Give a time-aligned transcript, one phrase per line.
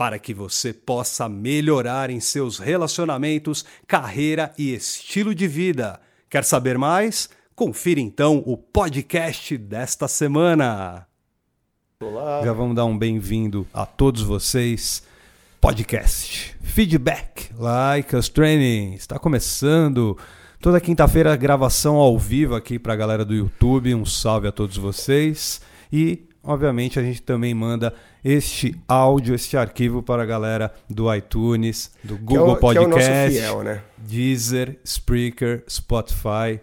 [0.00, 6.00] para que você possa melhorar em seus relacionamentos, carreira e estilo de vida.
[6.30, 7.28] Quer saber mais?
[7.54, 11.06] Confira então o podcast desta semana.
[12.02, 12.40] Olá.
[12.42, 15.02] Já vamos dar um bem-vindo a todos vocês.
[15.60, 20.16] Podcast, feedback, like us training, está começando.
[20.62, 23.94] Toda quinta-feira, gravação ao vivo aqui para a galera do YouTube.
[23.94, 25.60] Um salve a todos vocês.
[25.92, 31.92] E, obviamente, a gente também manda este áudio, este arquivo para a galera do iTunes,
[32.02, 33.82] do Google é o, Podcast, é o nosso fiel, né?
[33.96, 36.60] Deezer, Spreaker, Spotify.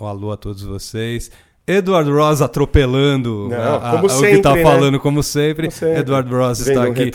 [0.00, 1.30] Um alô a todos vocês.
[1.70, 4.62] Eduardo Ross atropelando Não, a- a- como o que sempre, tá né?
[4.62, 5.66] falando, como sempre.
[5.66, 6.00] Como sempre.
[6.00, 7.10] Eduardo Ross está um aqui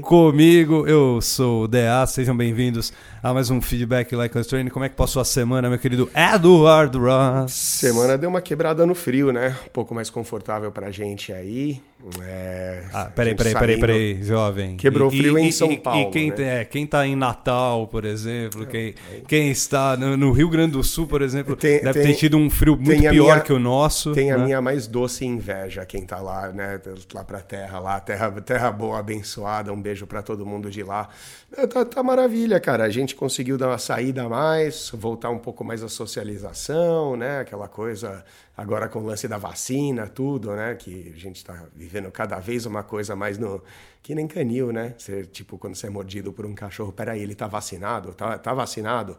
[0.00, 0.86] comigo.
[0.86, 4.70] Eu sou o DA, sejam bem-vindos a mais um Feedback Like Us Training.
[4.70, 7.50] Como é que passou a semana, meu querido Eduardo Ross?
[7.52, 9.56] Semana deu uma quebrada no frio, né?
[9.66, 11.80] Um pouco mais confortável pra gente aí.
[12.22, 14.76] É, Ah, a peraí, peraí, peraí, peraí, jovem.
[14.76, 16.60] Quebrou frio em São E Paulo, quem, né?
[16.60, 18.94] é, quem tá em Natal, por exemplo, quem,
[19.28, 22.36] quem está no, no Rio Grande do Sul, por exemplo, Tem- deve tem- ter tido
[22.38, 24.12] um frio muito a pior minha- que o nosso.
[24.12, 24.44] Tem a né?
[24.44, 26.80] minha mais doce inveja, quem tá lá, né?
[27.12, 29.72] Lá pra terra, lá, terra, terra boa, abençoada.
[29.72, 31.08] Um beijo pra todo mundo de lá.
[31.56, 32.84] É, Tá, tá maravilha, cara.
[32.84, 37.40] A gente conseguiu dar uma saída a mais, voltar um pouco mais à socialização, né?
[37.40, 38.24] Aquela coisa
[38.56, 40.74] agora com o lance da vacina, tudo, né?
[40.76, 43.62] Que a gente tá vivendo cada vez uma coisa mais no.
[44.02, 44.94] Que nem canil, né?
[44.96, 48.14] Você, tipo, quando você é mordido por um cachorro, peraí, ele tá vacinado?
[48.14, 49.18] Tá, tá vacinado?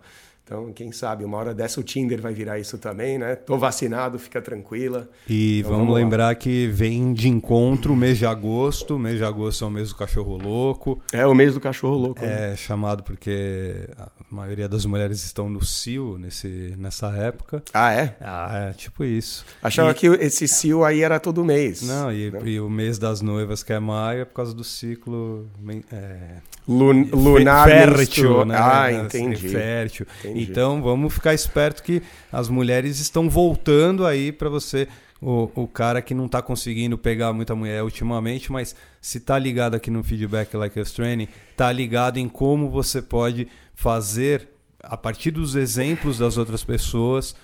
[0.51, 3.37] Então, quem sabe, uma hora dessa o Tinder vai virar isso também, né?
[3.37, 5.09] Tô vacinado, fica tranquila.
[5.29, 8.97] E Então, vamos, vamos lembrar que vem de encontro o mês de agosto.
[8.97, 11.01] O mês de agosto é o mês do cachorro louco.
[11.13, 12.19] É o mês do cachorro louco.
[12.21, 12.51] né?
[12.51, 17.63] É chamado porque a maioria das mulheres estão no cio nesse, nessa época.
[17.73, 18.17] Ah, é?
[18.19, 19.45] Ah, é tipo isso.
[19.63, 21.81] Achava E- que esse cio aí era todo mês.
[21.81, 22.41] Não, e, né?
[22.43, 25.47] e o mês das noivas, que é maio, é por causa do ciclo
[25.93, 28.55] é, Lun- lunar fértil, né?
[28.57, 29.47] Ah, Assim, entendi.
[29.49, 30.05] Fértil.
[30.19, 30.40] Entendi.
[30.43, 34.87] Então vamos ficar esperto que as mulheres estão voltando aí para você.
[35.21, 39.75] O, o cara que não tá conseguindo pegar muita mulher ultimamente, mas se tá ligado
[39.75, 44.47] aqui no Feedback Like Us Training, tá ligado em como você pode fazer,
[44.81, 47.35] a partir dos exemplos das outras pessoas,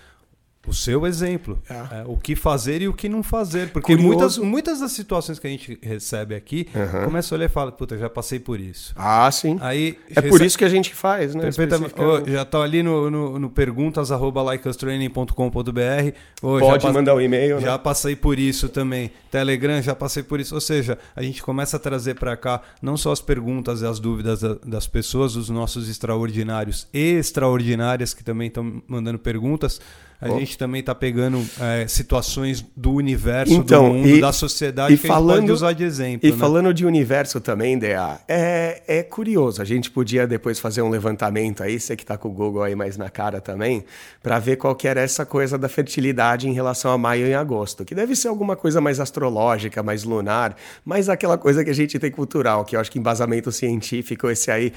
[0.68, 1.58] o seu exemplo.
[1.70, 1.74] É.
[1.74, 3.70] É, o que fazer e o que não fazer.
[3.72, 4.08] Porque Curioso.
[4.08, 7.06] muitas, muitas das situações que a gente recebe aqui, Aham.
[7.06, 8.94] começa a olhar e fala, puta, já passei por isso.
[8.96, 9.58] Ah, sim.
[9.62, 11.50] Aí, É por isso que a gente faz, né?
[11.50, 16.12] Ô, já estão ali no, no, no perguntas arroba likeustraining.com.br.
[16.42, 17.78] Ô, Pode já mandar o e-mail, Já né?
[17.78, 19.12] passei por isso também.
[19.32, 20.54] Telegram, já passei por isso.
[20.56, 24.00] Ou seja, a gente começa a trazer para cá não só as perguntas e as
[24.00, 29.80] dúvidas da- das pessoas, os nossos extraordinários e extraordinárias que também estão mandando perguntas.
[30.20, 30.40] A Ó.
[30.40, 34.98] gente também está pegando é, situações do universo, Então, do mundo, e- da sociedade e
[34.98, 36.28] que a gente pode falando- usar de exemplo.
[36.28, 36.38] E né?
[36.38, 39.62] falando de universo também, DA, é, é curioso.
[39.62, 42.74] A gente podia depois fazer um levantamento aí, você que tá com o Google aí
[42.74, 43.84] mais na cara também,
[44.24, 47.86] para ver qual que era essa coisa da fertilidade em relação a maio e agosto.
[47.86, 52.00] Que deve ser alguma coisa mais astrológica, mais lunar, mais aquela coisa que a gente
[52.00, 54.74] tem cultural, que eu acho que embasamento científico, esse aí.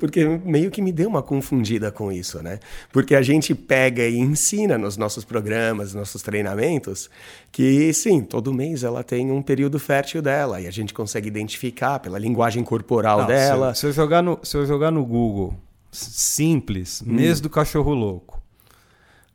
[0.00, 2.58] Porque meio que me deu uma confundida com isso, né?
[2.92, 7.08] Porque a gente pega e ensina nos nossos programas, nossos treinamentos,
[7.52, 11.98] que sim, todo mês ela tem um período fértil dela e a gente consegue identificar
[12.00, 13.74] pela linguagem corporal Não, dela.
[13.74, 15.54] Se, eu- se eu jogar no, se eu jogar no Google,
[15.92, 17.12] simples, Hum.
[17.12, 18.40] mês do cachorro louco.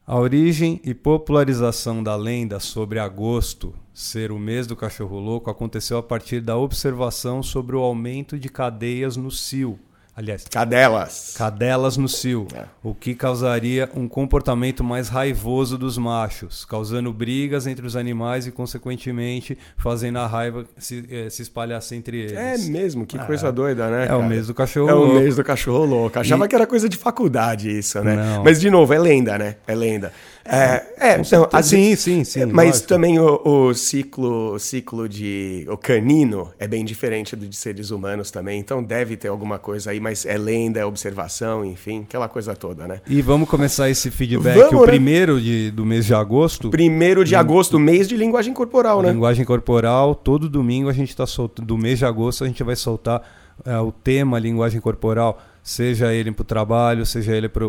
[0.07, 5.97] A origem e popularização da lenda sobre agosto ser o mês do cachorro louco aconteceu
[5.97, 9.79] a partir da observação sobre o aumento de cadeias no cio,
[10.15, 11.33] aliás, Cadelas.
[11.37, 12.63] cadelas no cio, É.
[12.83, 18.51] o que causaria um comportamento mais raivoso dos machos, causando brigas entre os animais e,
[18.51, 22.33] consequentemente, fazendo a raiva se, eh, se espalhasse entre eles.
[22.33, 24.03] É mesmo, que coisa doida, né?
[24.03, 24.23] É o cara?
[24.29, 25.13] mês do cachorro É o louco.
[25.19, 26.19] mês do cachorro louco.
[26.19, 28.15] Achava E- que era coisa de faculdade isso, né?
[28.15, 28.43] Não.
[28.43, 29.55] Mas, de novo, é lenda, né?
[29.67, 30.11] É lenda.
[30.47, 32.87] É, é então, às Sim, sim, sim, Mas lógico.
[32.87, 37.89] também o, o ciclo, o ciclo de o canino é bem diferente do de seres
[37.89, 38.59] humanos também.
[38.59, 42.87] Então deve ter alguma coisa aí, mas é lenda, é observação, enfim, aquela coisa toda,
[42.87, 43.01] né?
[43.07, 44.85] E vamos começar esse feedback, Vamos, o né?
[44.85, 46.69] primeiro de, do mês de agosto.
[46.69, 49.11] Primeiro de agosto, mês de linguagem corporal, né?
[49.11, 52.75] Linguagem corporal, todo domingo a gente está soltando, do mês de agosto a gente vai
[52.75, 53.23] soltar
[53.63, 57.67] é, o tema linguagem corporal, seja ele para o trabalho, seja ele para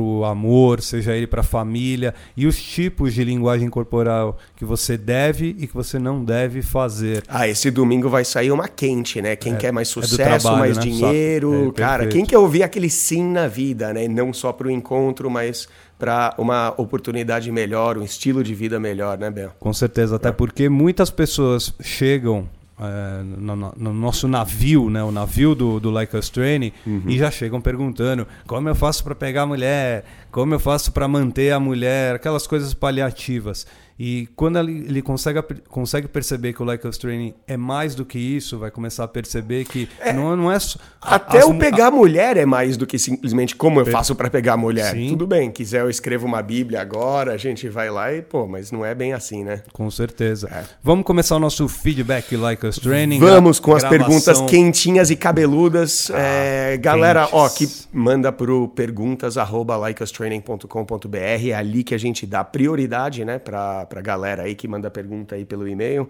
[0.00, 4.96] o amor, seja ele para a família, e os tipos de linguagem corporal que você
[4.96, 7.22] deve e que você não deve fazer.
[7.28, 9.36] Ah, esse domingo vai sair uma quente, né?
[9.36, 10.82] Quem quer mais é sucesso, trabalho, mais né?
[10.82, 12.06] dinheiro, é, cara.
[12.06, 14.08] Quem quer ouvir aquele sim na vida, né?
[14.08, 15.68] Não só para o encontro, mas
[15.98, 19.50] para uma oportunidade melhor, um estilo de vida melhor, né, Bel?
[19.58, 22.48] Com certeza, até porque muitas pessoas chegam
[22.80, 26.72] é, no, no- no nosso navio, né, o navio do, do Like Us Training,
[27.06, 31.08] e já chegam perguntando como eu faço para pegar a mulher, como eu faço para
[31.08, 33.66] manter a mulher, aquelas coisas paliativas.
[33.98, 38.16] E quando ele, consegue, consegue perceber que o Like Us Training é mais do que
[38.16, 40.78] isso, vai começar a perceber que não, não é só.
[41.00, 44.92] Até o pegar mulher é mais do que simplesmente como eu faço para pegar mulher.
[44.92, 45.08] Sim.
[45.08, 48.70] Tudo bem, quiser eu escrevo uma Bíblia agora, a gente vai lá e, pô, mas
[48.70, 49.62] não é bem assim, né?
[49.72, 50.48] Com certeza.
[50.48, 50.62] É.
[50.80, 53.18] Vamos começar o nosso feedback Like Us Training.
[53.18, 56.08] Vamos com as perguntas quentinhas e cabeludas.
[56.10, 61.16] É, galera, ó, que manda pro perguntas arroba likeustraining.com.br.
[61.16, 63.40] É ali que a gente dá prioridade, né,
[63.88, 66.08] pra, pra galera aí que manda pergunta aí pelo e-mail.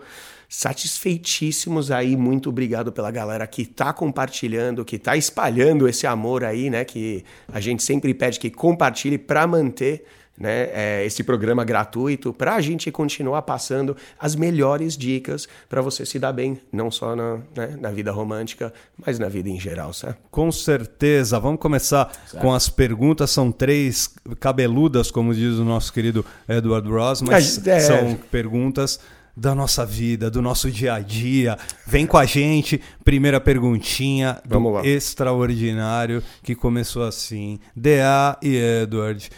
[0.48, 6.70] Satisfeitíssimos aí, muito obrigado pela galera que tá compartilhando, que tá espalhando esse amor aí,
[6.70, 10.04] né, que a gente sempre pede que compartilhe pra manter
[10.38, 16.06] né, é, esse programa gratuito para a gente continuar passando as melhores dicas para você
[16.06, 18.72] se dar bem, não só na, né, na vida romântica,
[19.04, 20.18] mas na vida em geral, certo?
[20.30, 21.38] Com certeza.
[21.40, 23.30] Vamos começar com as perguntas.
[23.30, 27.80] São três cabeludas, como diz o nosso querido Edward Ross, mas É, é.
[27.80, 29.00] são perguntas
[29.36, 31.56] da nossa vida, do nosso dia a dia.
[31.86, 32.80] Vem com a gente.
[33.04, 34.84] Primeira perguntinha do Vamos lá.
[34.84, 37.60] extraordinário que começou assim.
[37.74, 39.30] DA e Edward.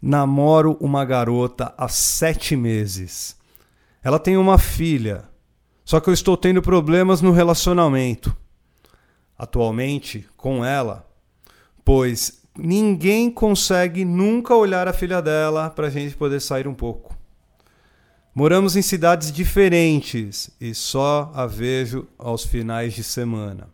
[0.00, 3.36] Namoro uma garota há sete meses.
[4.02, 5.24] Ela tem uma filha.
[5.84, 8.36] Só que eu estou tendo problemas no relacionamento
[9.38, 11.06] atualmente com ela,
[11.84, 17.14] pois ninguém consegue nunca olhar a filha dela para a gente poder sair um pouco.
[18.34, 23.68] Moramos em cidades diferentes e só a vejo aos finais de semana.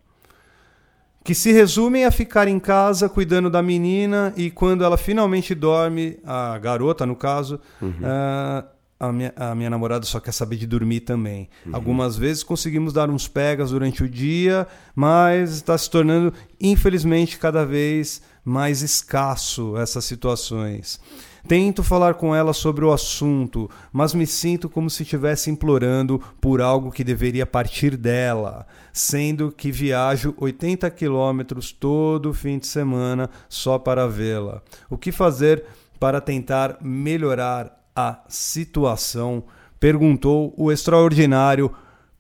[1.25, 6.19] Que se resumem a ficar em casa cuidando da menina e quando ela finalmente dorme,
[6.25, 7.61] a garota no caso,
[8.03, 8.65] ah,
[8.99, 11.49] a, minha, a minha namorada só quer saber de dormir também.
[11.73, 17.65] Algumas vezes conseguimos dar uns pegas durante o dia, mas está se tornando, infelizmente, cada
[17.65, 21.01] vez mais escasso essas situações.
[21.47, 26.61] Tento falar com ela sobre o assunto, mas me sinto como se estivesse implorando por
[26.61, 33.79] algo que deveria partir dela, sendo que viajo 80 quilômetros todo fim de semana só
[33.79, 34.63] para vê-la.
[34.89, 35.65] O que fazer
[35.99, 39.45] para tentar melhorar a situação?
[39.81, 41.73] Perguntou o extraordinário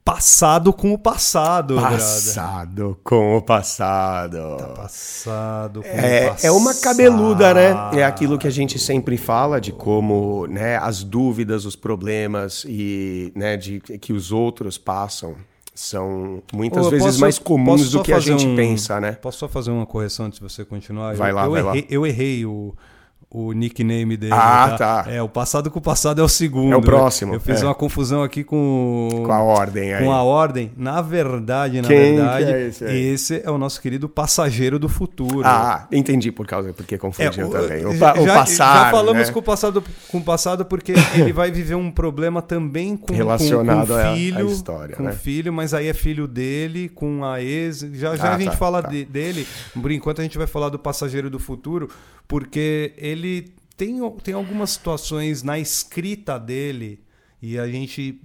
[0.04, 1.98] passado com o passado, brother.
[1.98, 4.38] Passado com o passado.
[4.76, 6.44] Passado com o É, passado.
[6.46, 7.74] é uma cabeluda, né?
[7.94, 13.32] É aquilo que a gente sempre fala de como né, as dúvidas, os problemas e
[13.36, 15.34] né, de que os outros passam
[15.74, 19.12] são muitas Ô, vezes posso- mais comuns do que a gente um- pensa, né?
[19.12, 21.14] Posso só fazer uma correção antes de você continuar?
[21.14, 21.70] Vai eu, lá, eu vai lá.
[21.76, 22.74] errei, Eu errei o,
[23.34, 24.34] o nickname dele.
[24.34, 25.04] Ah, tá.
[25.08, 26.70] É, o passado com o passado é o segundo.
[26.74, 26.84] É o né?
[26.84, 27.64] próximo, Eu fiz é.
[27.64, 30.04] uma confusão aqui com, Com a ordem aí.
[30.04, 30.70] com a ordem.
[30.76, 32.98] Na verdade, na Quem verdade, é esse aí?
[33.06, 35.42] esse é o nosso querido passageiro do futuro.
[35.46, 37.86] Ah, entendi por causa porque É, confundiu o- também.
[37.86, 39.32] O, já, o passado, já falamos né?
[39.32, 43.86] com o passado com o passado porque ele vai viver um problema também com Relacionado
[43.88, 45.12] com, com à- à filho, história, com né?
[45.12, 47.80] filho, mas aí é filho dele com a ex.
[47.94, 48.88] Já já Ah, a gente tá, fala tá.
[48.90, 49.46] de- dele.
[49.80, 51.88] Por enquanto a gente vai falar do passageiro do futuro
[52.28, 53.21] porque ele
[53.76, 57.02] tem tem algumas situações na escrita dele
[57.40, 58.20] e a gente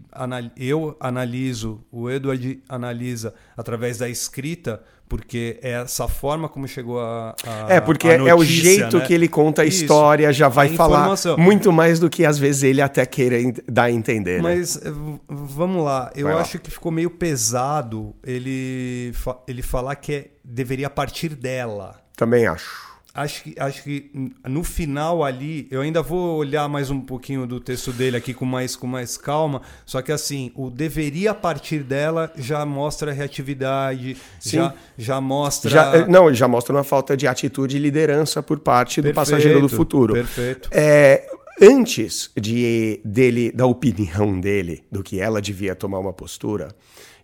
[0.55, 7.33] eu analiso, o Edward analisa através da escrita porque é essa forma como chegou a.
[7.45, 9.05] a é, porque notícia, é o jeito né?
[9.05, 9.83] que ele conta a Isso.
[9.83, 13.37] história, já vai A falar muito mais do que às vezes ele até queira
[13.71, 14.35] dar a entender.
[14.35, 14.55] né?
[14.55, 16.41] Mas v- vamos lá, eu Vai lá.
[16.41, 19.13] acho que ficou meio pesado ele,
[19.47, 21.95] ele falar que é- deveria partir dela.
[22.17, 22.85] Também acho.
[23.17, 24.11] Acho que, acho que
[24.47, 28.45] no final ali, eu ainda vou olhar mais um pouquinho do texto dele aqui com
[28.45, 29.63] mais, com mais calma.
[29.87, 34.57] Só que assim, o deveria partir dela já mostra reatividade, Sim.
[34.57, 35.71] já, já mostra.
[35.71, 39.15] Já, eh, não, já mostra uma falta de atitude e liderança por parte do Perfeito,
[39.15, 40.13] passageiro do futuro.
[40.13, 40.69] Perfeito.
[40.71, 41.27] É,
[41.61, 46.69] antes de dele, da opinião dele, do que ela devia tomar uma postura,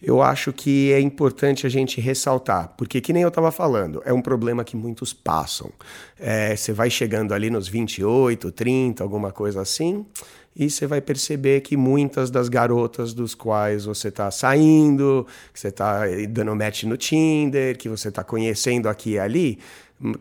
[0.01, 4.11] eu acho que é importante a gente ressaltar, porque que nem eu estava falando, é
[4.11, 5.71] um problema que muitos passam.
[6.19, 10.05] É, você vai chegando ali nos 28, 30, alguma coisa assim,
[10.53, 15.69] e você vai perceber que muitas das garotas dos quais você está saindo, que você
[15.69, 19.57] está dando match no Tinder, que você está conhecendo aqui e ali,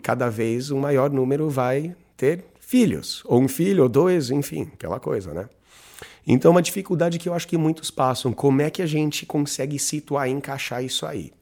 [0.01, 4.99] cada vez um maior número vai ter filhos, ou um filho, ou dois, enfim, aquela
[4.99, 5.47] coisa, né?
[6.27, 9.79] Então, uma dificuldade que eu acho que muitos passam, como é que a gente consegue
[9.79, 11.35] situar e encaixar isso aí?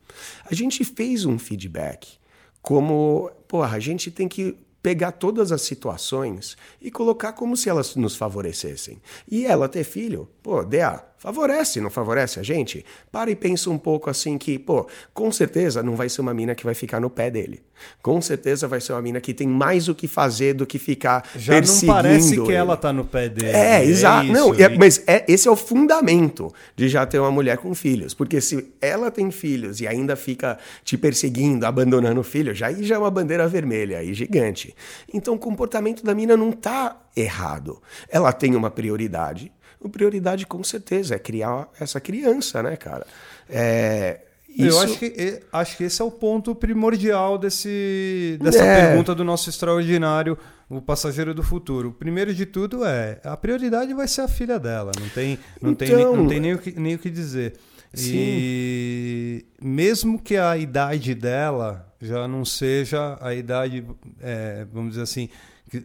[0.45, 2.19] A gente fez um feedback,
[2.61, 7.95] como, porra, a gente tem que pegar todas as situações e colocar como se elas
[7.95, 9.01] nos favorecessem.
[9.31, 12.85] E ela ter filho, pô, DA, favorece, não favorece a gente?
[13.13, 16.55] Para e pensa um pouco assim que, pô, com certeza não vai ser uma mina
[16.55, 17.63] que vai ficar no pé dele.
[18.03, 21.29] Com certeza vai ser uma mina que tem mais o que fazer do que ficar
[21.37, 22.53] Já não perseguindo parece que ele.
[22.55, 23.51] ela tá no pé dele.
[23.57, 24.25] É, exato.
[24.25, 27.75] isso, não, é- mas é- esse é o fundamento de já ter uma mulher com
[27.75, 28.15] filhos.
[28.15, 32.83] Porque se ela tem filhos e ainda fica te perseguindo, abandonando o filho, já aí
[32.83, 34.75] já é uma bandeira vermelha aí, gigante.
[35.13, 37.81] Então o comportamento da mina não tá errado.
[38.09, 39.53] Ela tem uma prioridade.
[39.85, 43.07] A prioridade, com certeza, é criar essa criança, né, cara?
[43.49, 44.21] É,
[44.59, 48.87] Eu isso- acho que, acho que esse é o ponto primordial desse, dessa É.
[48.89, 50.37] pergunta do nosso extraordinário,
[50.69, 51.93] o passageiro do futuro.
[51.99, 55.89] Primeiro de tudo é, a prioridade vai ser a filha dela, não tem, não tem,
[55.89, 57.55] nem, Então- não tem nem, o que, nem o que dizer.
[57.97, 63.85] E mesmo que a idade dela já não seja a idade,
[64.21, 65.29] é, vamos dizer assim,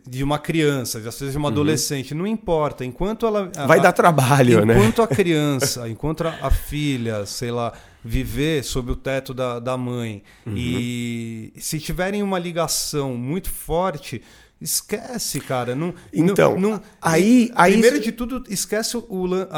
[0.07, 2.83] de uma criança, já seja uma adolescente, não importa.
[2.83, 3.43] Enquanto ela.
[3.55, 3.67] Uhum.
[3.67, 4.75] Vai a- dar trabalho, né?
[4.77, 7.71] Enquanto a criança, enquanto a filha, sei lá,
[8.03, 10.53] viver sob o teto da, da mãe Uhum.
[10.55, 14.21] e se tiverem uma ligação muito forte,
[14.61, 15.75] esquece, cara.
[15.75, 19.05] Não, Então, não, não- aí- aí- primeiro de tudo, esquece o,
[19.51, 19.57] a-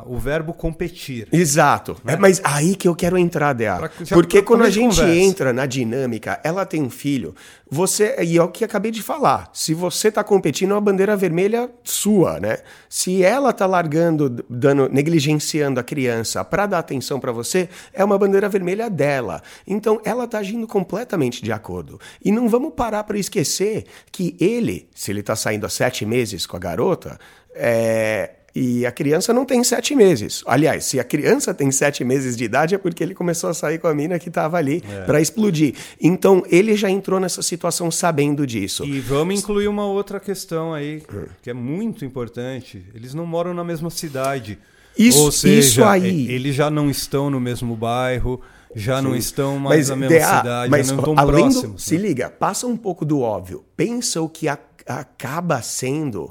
[0.00, 1.28] a- o verbo competir.
[1.32, 1.96] Exato.
[2.04, 3.76] É, mas aí que eu quero entrar, Dea.
[3.76, 5.14] Pra- Porque pra quando a de gente conversa.
[5.14, 7.34] entra na dinâmica, ela tem um filho,
[7.72, 8.14] você.
[8.22, 9.48] E é o que acabei de falar.
[9.54, 12.58] Se você tá competindo, é uma bandeira vermelha sua, né?
[12.86, 18.18] Se ela tá largando, dando, negligenciando a criança para dar atenção para você, é uma
[18.18, 19.42] bandeira vermelha dela.
[19.66, 21.98] Então ela tá agindo completamente de acordo.
[22.22, 26.44] E não vamos parar para esquecer que ele, se ele tá saindo há sete meses
[26.44, 27.18] com a garota,
[27.54, 28.41] é.
[28.54, 30.42] E a criança não tem sete meses.
[30.46, 33.78] Aliás, se a criança tem sete meses de idade, é porque ele começou a sair
[33.78, 35.00] com a mina que estava ali É.
[35.04, 35.74] para explodir.
[35.98, 38.84] Então, ele já entrou nessa situação sabendo disso.
[38.84, 41.02] E vamos incluir uma outra questão aí,
[41.40, 42.84] que é muito importante.
[42.94, 44.58] Eles não moram na mesma cidade.
[44.98, 46.26] Isso- Ou seja, isso aí.
[46.26, 48.38] e- eles já não estão no mesmo bairro,
[48.76, 51.84] já não estão mais na mesma DA, cidade, mas não estão além do- próximos.
[51.84, 52.00] se né?
[52.08, 53.64] liga, passa um pouco do óbvio.
[53.74, 56.28] Pensa o que a- acaba sendo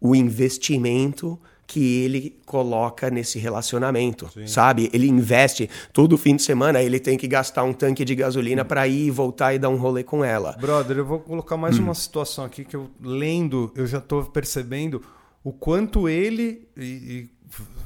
[0.00, 4.88] o investimento que ele coloca nesse relacionamento, sabe?
[4.90, 8.88] Ele investe todo fim de semana, ele tem que gastar um tanque de gasolina para
[8.88, 10.56] ir e voltar e dar um rolê com ela.
[10.58, 11.82] Brother, eu vou colocar mais Hum.
[11.84, 15.02] uma situação aqui que eu lendo, eu já estou percebendo
[15.44, 17.28] o quanto ele e, e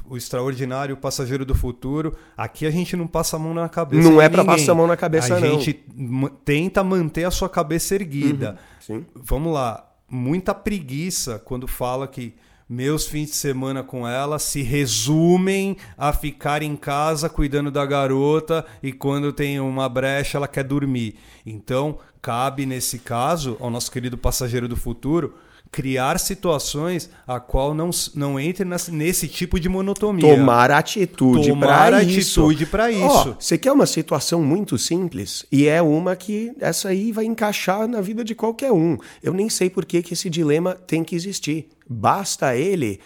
[0.09, 4.01] o extraordinário passageiro do futuro, aqui a gente não passa a mão na cabeça.
[4.09, 4.45] Não é ninguém.
[4.45, 5.59] passar a mão na cabeça, a não.
[5.59, 8.51] gente ma- tenta manter a sua cabeça erguida.
[8.51, 9.05] Uhum, sim.
[9.13, 12.33] Vamos lá, muita preguiça quando fala que
[12.73, 18.65] meus fins de semana com ela se resumem a ficar em casa cuidando da garota
[18.81, 21.15] e quando tem uma brecha ela quer dormir.
[21.45, 25.35] Então, cabe nesse caso ao nosso querido passageiro do futuro
[25.73, 30.35] criar situações a qual não, não entre nesse, tipo de monotonia.
[30.35, 32.41] Tomar atitude Tomar para isso.
[32.45, 33.35] atitude pra Ó, isso.
[33.39, 38.01] Você quer uma situação muito simples e é uma que essa aí vai encaixar na
[38.01, 38.99] vida de qualquer um.
[39.23, 41.67] Eu nem sei por que, que esse dilema tem que existir.
[41.89, 42.99] Basta ele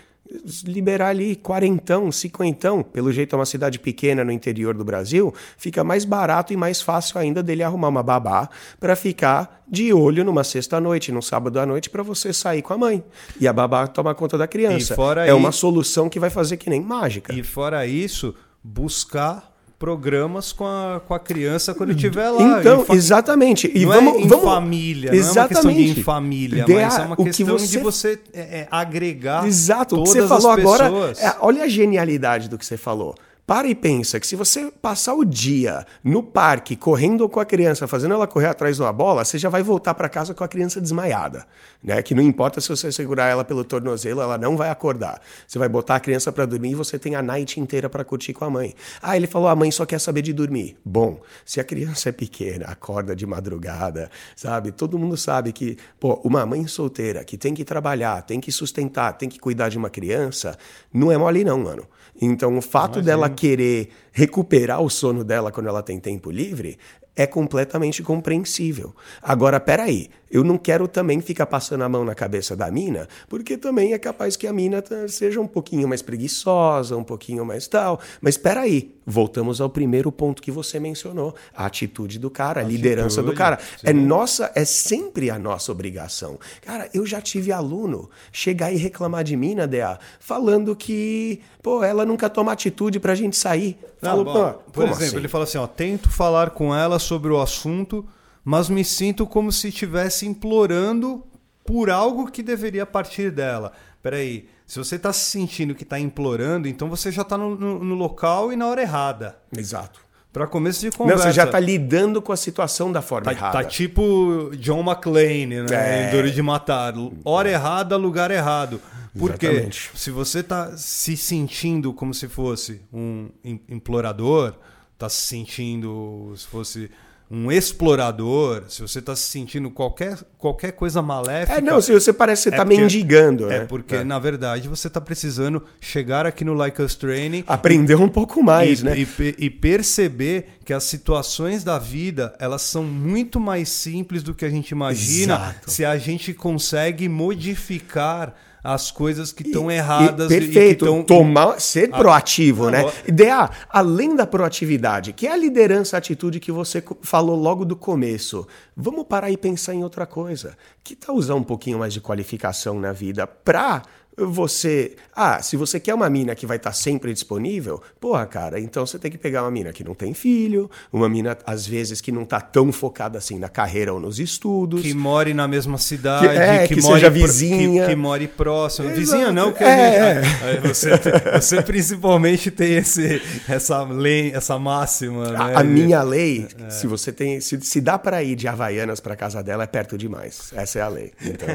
[0.66, 2.84] liberar ali quarentão, cinquentão.
[2.84, 6.82] Pelo jeito é uma cidade pequena no interior do Brasil, fica mais barato e mais
[6.82, 11.66] fácil ainda dele arrumar uma babá para ficar de olho numa sexta-noite, num sábado à
[11.66, 13.04] noite para você sair com a mãe.
[13.40, 14.94] E a babá tomar conta da criança.
[14.94, 17.34] E fora é aí- uma solução que vai fazer que nem mágica.
[17.34, 22.60] E fora isso, buscar programas com a, com a criança quando estiver lá.
[22.60, 23.72] Então, exatamente.
[23.74, 24.46] E não é vamos, é em vamos...
[24.46, 25.36] família, exatamente.
[25.36, 27.68] não é uma questão de em família, de mas é uma questão você...
[27.68, 31.68] de você é, é, agregar Exato, todas o que você falou agora, é, olha a
[31.68, 33.16] genialidade do que você falou.
[33.48, 37.88] Para e pensa que se você passar o dia no parque correndo com a criança,
[37.88, 40.50] fazendo ela correr atrás de uma bola, você já vai voltar para casa com a
[40.50, 41.48] criança desmaiada,
[41.82, 42.02] né?
[42.02, 45.22] Que não importa se você segurar ela pelo tornozelo, ela não vai acordar.
[45.48, 48.34] Você vai botar a criança para dormir e você tem a night inteira para curtir
[48.34, 48.76] com a mãe.
[49.02, 50.78] Ah, ele falou a mãe só quer saber de dormir.
[50.84, 54.74] Bom, se a criança é pequena, acorda de madrugada, sabe?
[54.74, 59.14] Todo mundo sabe que, pô, uma mãe solteira que tem que trabalhar, tem que sustentar,
[59.14, 60.58] tem que cuidar de uma criança,
[60.94, 61.88] não é mole não, mano.
[62.22, 63.06] Então, o fato Imagina.
[63.06, 66.78] dela querer recuperar o sono dela quando ela tem tempo livre
[67.18, 68.96] é completamente compreensível.
[69.24, 73.58] Agora, peraí, eu não quero também ficar passando a mão na cabeça da mina, porque
[73.58, 78.00] também é capaz que a mina seja um pouquinho mais preguiçosa, um pouquinho mais tal.
[78.22, 82.64] Mas espera aí, voltamos ao primeiro ponto que você mencionou, a atitude do cara, a,
[82.64, 83.58] a liderança atitude, do cara.
[83.58, 83.88] Sim.
[83.88, 86.38] É nossa, é sempre a nossa obrigação.
[86.62, 91.84] Cara, eu já tive aluno chegar e reclamar de mim na DA, falando que, pô,
[91.84, 93.76] ela nunca toma atitude pra gente sair.
[94.02, 95.16] Falo, bom, por exemplo, assim?
[95.18, 98.08] ele fala assim, ó, tento falar com ela sobre o assunto
[98.50, 101.22] mas me sinto como se estivesse implorando
[101.66, 103.74] por algo que deveria partir dela.
[104.02, 107.84] Peraí, se você está se sentindo que está implorando, então você já está no, no,
[107.84, 109.38] no, local e na hora errada.
[109.52, 110.00] Exato.
[110.38, 111.26] Para começo de conversa.
[111.26, 113.54] Não, você já está lidando com a situação da forma tá, errada.
[113.54, 115.66] Tá tipo John McClane, né?
[115.72, 116.08] É.
[116.08, 116.94] Em Duro de Matar.
[117.26, 118.80] Hora errada, lugar errado.
[119.18, 119.92] Porque Exatamente.
[119.96, 123.30] se você está se sentindo como se fosse um
[123.68, 124.54] implorador,
[124.94, 126.92] está se sentindo se fosse
[127.30, 131.58] um explorador, se você está se sentindo qualquer, qualquer coisa maléfica.
[131.58, 133.52] É, não, se você parece que você é tá mendigando.
[133.52, 133.66] É né?
[133.66, 134.04] porque, é.
[134.04, 137.44] na verdade, você está precisando chegar aqui no Like Us Training.
[137.46, 138.98] Aprender um pouco mais, e, né?
[138.98, 144.46] E, e, perceber que as situações da vida elas são muito mais simples do que
[144.46, 145.72] a gente imagina Exato.
[145.72, 148.36] se a gente consegue modificar
[148.68, 150.30] as coisas que estão erradas.
[150.30, 151.02] E, perfeito, e tão...
[151.02, 152.84] tomar, ser proativo, né?
[153.08, 157.78] Ideia, além da proatividade, que é a liderança, a atitude que você falou logo do
[157.78, 158.46] começo,
[158.76, 160.58] vamos parar e pensar em outra coisa.
[160.84, 163.84] Que tal usar um pouquinho mais de qualificação na vida para
[164.18, 164.96] você.
[165.16, 168.86] Ah, se você quer uma mina que vai estar tá sempre disponível, porra, cara, então
[168.86, 172.12] você tem que pegar uma mina que não tem filho, uma mina, às vezes, que
[172.12, 174.82] não está tão focada assim na carreira ou nos estudos.
[174.82, 177.84] Que more na mesma cidade, que, é, que, que seja vizinha.
[177.84, 178.88] Que, que more próximo.
[178.88, 179.00] Exato.
[179.00, 180.68] Vizinha não, que é, gente, é.
[180.68, 180.90] você,
[181.34, 185.32] você principalmente tem esse, essa lei, essa máxima.
[185.32, 185.38] Né?
[185.38, 186.70] A, a minha lei, é.
[186.70, 187.40] se você tem.
[187.40, 190.52] Se, se dá para ir de Havaianas para casa dela, é perto demais.
[190.56, 191.12] Essa é a lei.
[191.22, 191.48] Então,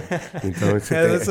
[0.45, 1.27] então você é, tem...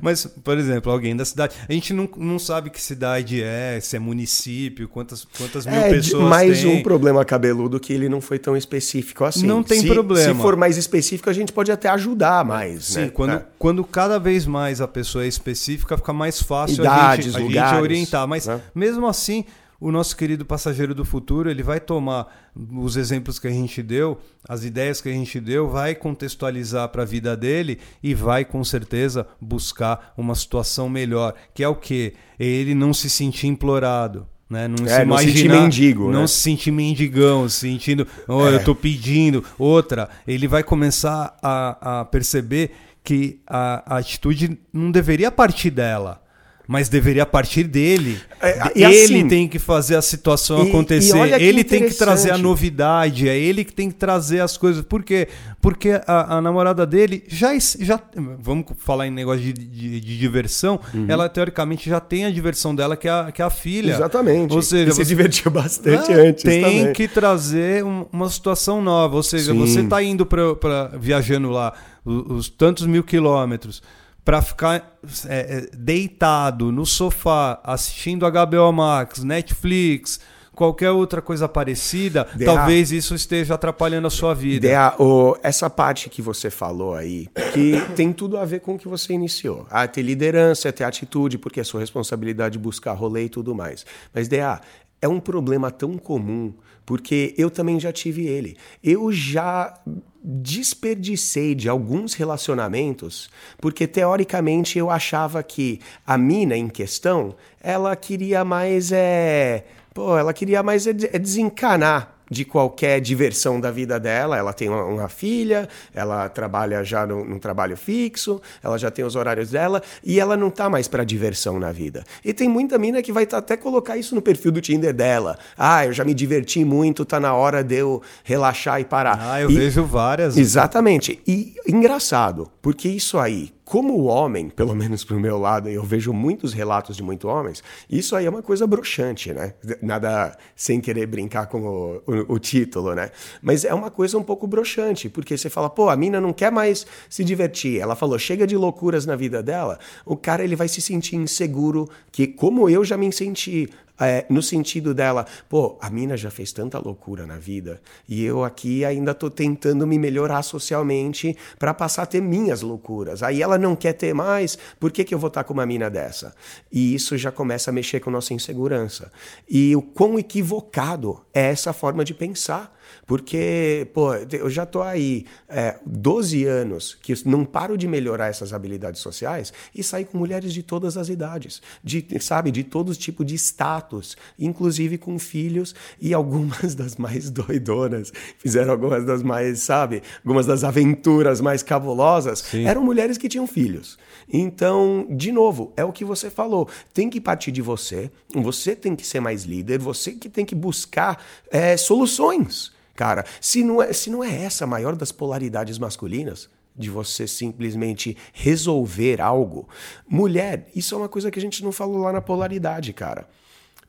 [0.00, 1.54] Mas, por exemplo, exemplo, alguém da cidade.
[1.68, 5.90] A gente não, não sabe que cidade é, se é município, quantas, quantas mil é,
[5.90, 6.76] pessoas mais tem.
[6.78, 9.46] um problema cabeludo que ele não foi tão específico assim.
[9.46, 10.34] Não tem se, problema.
[10.34, 12.84] Se for mais específico, a gente pode até ajudar mais.
[12.84, 13.08] Sim, né?
[13.10, 13.44] quando, é.
[13.58, 17.70] quando cada vez mais a pessoa é específica, fica mais fácil Idades, a, gente, a
[17.70, 18.26] gente orientar.
[18.26, 18.60] Mas né?
[18.74, 19.44] mesmo assim,
[19.80, 24.18] o nosso querido passageiro do futuro, ele vai tomar os exemplos que a gente deu,
[24.46, 28.62] as ideias que a gente deu, vai contextualizar para a vida dele e vai com
[28.62, 34.26] certeza buscar uma situação melhor, que é o que ele não se sentir implorado.
[34.50, 34.68] Né?
[34.68, 36.10] Não é, se não sentir mendigo.
[36.10, 36.26] Não né?
[36.26, 38.54] se sentir mendigão, sentindo, oh, é.
[38.54, 39.42] eu estou pedindo.
[39.58, 46.20] Outra, ele vai começar a, a perceber que a, a atitude não deveria partir dela
[46.70, 48.20] mas deveria partir dele.
[48.40, 51.40] É, ele assim, tem que fazer a situação e, acontecer.
[51.40, 53.28] E ele tem que trazer a novidade.
[53.28, 54.80] É ele que tem que trazer as coisas.
[54.84, 55.26] Por quê?
[55.60, 58.00] Porque a, a namorada dele já, já.
[58.38, 60.78] Vamos falar em negócio de, de, de diversão.
[60.94, 61.06] Uhum.
[61.08, 63.94] Ela, teoricamente, já tem a diversão dela, que é a, que é a filha.
[63.94, 64.54] Exatamente.
[64.54, 66.44] Ou seja, e se divertiu bastante antes.
[66.44, 66.92] Tem também.
[66.92, 69.16] que trazer um, uma situação nova.
[69.16, 69.58] Ou seja, Sim.
[69.58, 71.72] você está indo para viajando lá
[72.04, 73.82] os, os tantos mil quilômetros
[74.24, 80.20] para ficar é, é, deitado no sofá assistindo HBO Max, Netflix,
[80.60, 84.68] qualquer outra coisa parecida, DA, talvez isso esteja atrapalhando a sua vida.
[84.68, 88.78] DA, oh, essa parte que você falou aí, que tem tudo a ver com o
[88.78, 89.66] que você iniciou.
[89.70, 93.86] Ah, ter liderança, ter atitude, porque é sua responsabilidade buscar rolê e tudo mais.
[94.12, 94.60] Mas, DA,
[95.00, 96.52] é um problema tão comum,
[96.84, 98.56] porque eu também já tive ele.
[98.84, 99.74] Eu já
[100.22, 108.44] desperdicei de alguns relacionamentos, porque teoricamente eu achava que a mina em questão, ela queria
[108.44, 114.36] mais é, pô, ela queria mais é, é desencanar de qualquer diversão da vida dela.
[114.36, 119.16] Ela tem uma, filha, ela trabalha já no, num trabalho fixo, ela já tem os
[119.16, 122.04] horários dela e ela não tá mais para diversão na vida.
[122.24, 125.38] E tem muita mina que vai tá, até colocar isso no perfil do Tinder dela.
[125.58, 129.18] Ah, eu já me diverti muito, tá na hora de eu relaxar e parar.
[129.20, 130.36] Ah, eu e, vejo várias.
[130.36, 131.20] Exatamente.
[131.26, 136.52] E engraçado, porque isso aí como homem, pelo menos pro meu lado, eu vejo muitos
[136.52, 139.54] relatos de muitos homens, isso aí é uma coisa broxante, né?
[139.80, 143.12] Nada sem querer brincar com o, o, o, título, né?
[143.40, 146.50] Mas é uma coisa um pouco broxante, porque você fala, pô, a mina não quer
[146.50, 147.78] mais se divertir.
[147.78, 149.78] Ela falou, chega de loucuras na vida dela.
[150.04, 154.42] O cara, ele vai se sentir inseguro, que como eu já me senti é, no
[154.42, 159.12] sentido dela, pô, a mina já fez tanta loucura na vida e eu aqui ainda
[159.12, 163.22] tô tentando me melhorar socialmente para passar a ter minhas loucuras.
[163.22, 165.66] Aí ela não quer ter mais, por que, que eu vou estar tá com uma
[165.66, 166.34] mina dessa?
[166.72, 169.12] E isso já começa a mexer com nossa insegurança.
[169.48, 172.79] E o quão equivocado é essa forma de pensar.
[173.10, 178.52] Porque, pô, eu já tô aí é, 12 anos que não paro de melhorar essas
[178.52, 182.98] habilidades sociais e sair com mulheres de todas as idades, de, sabe, de todos os
[182.98, 189.58] tipos de status, inclusive com filhos e algumas das mais doidonas, fizeram algumas das mais,
[189.58, 192.64] sabe, algumas das aventuras mais cabulosas, Sim.
[192.64, 193.98] eram mulheres que tinham filhos.
[194.32, 198.94] Então, de novo, é o que você falou, tem que partir de você, você tem
[198.94, 201.20] que ser mais líder, você que tem que buscar
[201.50, 202.78] é, soluções.
[202.94, 207.26] Cara, se não, é, se não é essa a maior das polaridades masculinas, de você
[207.26, 209.68] simplesmente resolver algo.
[210.08, 213.28] Mulher, isso é uma coisa que a gente não falou lá na polaridade, cara.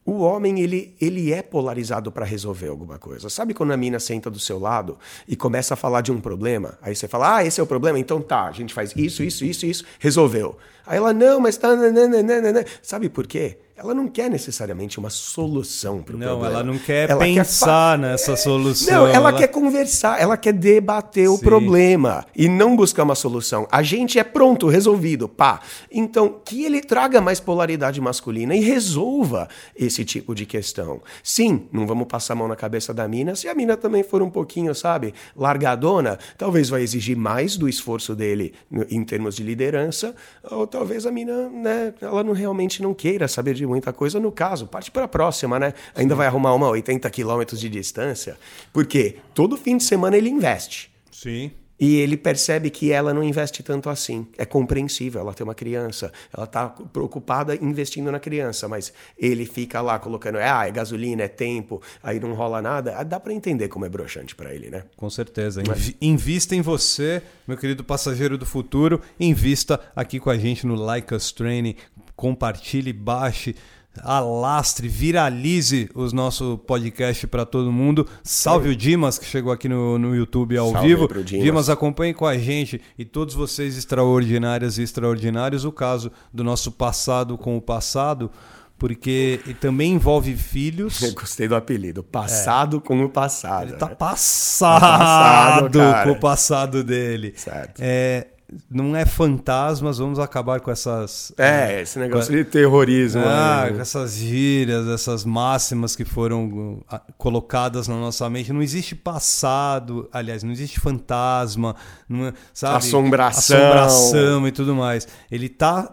[0.04, 3.30] O homem, ele, ele é polarizado para resolver alguma coisa.
[3.30, 6.78] Sabe quando a mina senta do seu lado e começa a falar de um problema?
[6.82, 8.00] Aí você fala, ah, esse é o problema?
[8.00, 10.58] Então tá, a gente faz isso, isso, isso, isso, resolveu.
[10.86, 11.76] Aí ela, não, mas tá.
[11.76, 12.66] Nananana.
[12.82, 13.58] Sabe por quê?
[13.82, 16.36] ela não quer necessariamente uma solução para o problema.
[16.36, 18.08] Não, ela não quer ela pensar quer...
[18.08, 18.94] nessa solução.
[18.94, 21.34] Não, ela, ela, quer conversar, ela quer debater Sim.
[21.34, 23.68] o problema e não buscar uma solução.
[23.72, 25.62] A gente é pronto, resolvido, pá.
[25.92, 31.02] Então, que ele traga mais polaridade masculina e resolva esse tipo de questão.
[31.24, 33.36] Sim, não vamos passar a mão na cabeça da mina.
[33.36, 38.16] Se a mina também for um pouquinho, sabe, largadona, talvez vai exigir mais do esforço
[38.16, 38.54] dele
[38.92, 40.14] em termos de liderança,
[40.44, 44.32] ou talvez a mina, né, ela não realmente não queira saber de muita coisa no
[44.32, 44.66] caso.
[44.66, 45.74] Parte para a próxima, né?
[45.94, 48.38] Ainda vai arrumar uma 80 quilômetros de distância.
[48.74, 50.92] Porque todo fim de semana ele investe.
[51.12, 51.52] Sim.
[51.82, 54.28] E ele percebe que ela não investe tanto assim.
[54.38, 59.82] É compreensível, ela tem uma criança, ela está preocupada investindo na criança, mas ele fica
[59.82, 62.96] lá colocando, ah, é gasolina, é tempo, aí não rola nada.
[62.96, 64.84] Ah, dá para entender como é broxante para ele, né?
[64.96, 65.64] Com certeza.
[65.68, 65.96] Mas...
[66.00, 69.02] Invista em você, meu querido passageiro do futuro.
[69.20, 71.76] Invista aqui com a gente no Like Us Training.
[72.16, 73.56] Compartilhe, baixe
[74.00, 78.08] alastre, viralize o nosso podcast para todo mundo.
[78.24, 81.08] Salve o Dimas, que chegou aqui no, no YouTube ao Salve vivo.
[81.24, 81.44] Dimas.
[81.44, 86.72] Dimas, acompanhe com a gente e todos vocês extraordinárias e extraordinários o caso do nosso
[86.72, 88.32] passado com o passado.
[88.78, 91.04] Porque também envolve filhos.
[91.04, 92.02] Eu gostei do apelido.
[92.02, 92.88] Passado é.
[92.88, 93.70] com o passado.
[93.70, 93.94] Ele tá né?
[93.94, 97.32] passado, tá passado com o passado dele.
[97.36, 97.80] Certo.
[97.80, 98.26] É,
[98.70, 101.32] não é fantasmas, vamos acabar com essas.
[101.38, 103.22] É, é esse negócio de terrorismo.
[103.26, 103.74] Ah, né?
[103.74, 108.52] com essas gírias, essas máximas que foram ah, colocadas na nossa mente.
[108.52, 111.76] Não existe passado, aliás, não existe fantasma,
[112.10, 112.78] não, é, sabe?
[112.78, 113.58] Assombração.
[113.58, 115.08] Assombração e tudo mais.
[115.32, 115.90] Ele tá,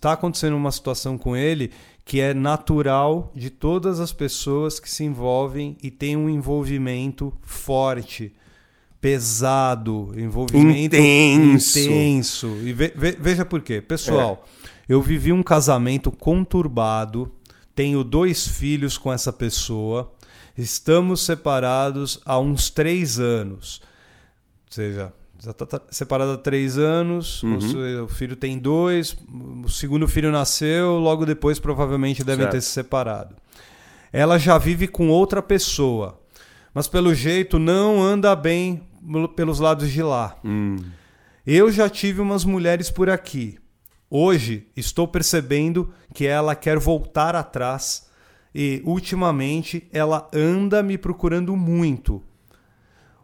[0.00, 1.72] tá acontecendo uma situação com ele
[2.04, 8.32] que é natural de todas as pessoas que se envolvem e tem um envolvimento forte
[9.00, 11.78] pesado, envolvimento intenso.
[11.78, 12.46] intenso.
[12.62, 13.80] E ve, ve, veja por quê.
[13.80, 14.68] Pessoal, é.
[14.88, 17.32] eu vivi um casamento conturbado,
[17.74, 20.12] tenho dois filhos com essa pessoa,
[20.56, 23.80] estamos separados há uns três anos.
[24.66, 28.04] Ou seja, já está separado há três anos, uhum.
[28.04, 29.16] o filho tem dois,
[29.64, 32.52] o segundo filho nasceu, logo depois provavelmente devem certo.
[32.52, 33.36] ter se separado.
[34.12, 36.18] Ela já vive com outra pessoa,
[36.76, 38.86] mas pelo jeito não anda bem
[39.34, 40.38] pelos lados de lá.
[40.44, 40.76] Hum.
[41.46, 43.56] Eu já tive umas mulheres por aqui.
[44.10, 48.10] Hoje estou percebendo que ela quer voltar atrás
[48.54, 52.22] e ultimamente ela anda me procurando muito.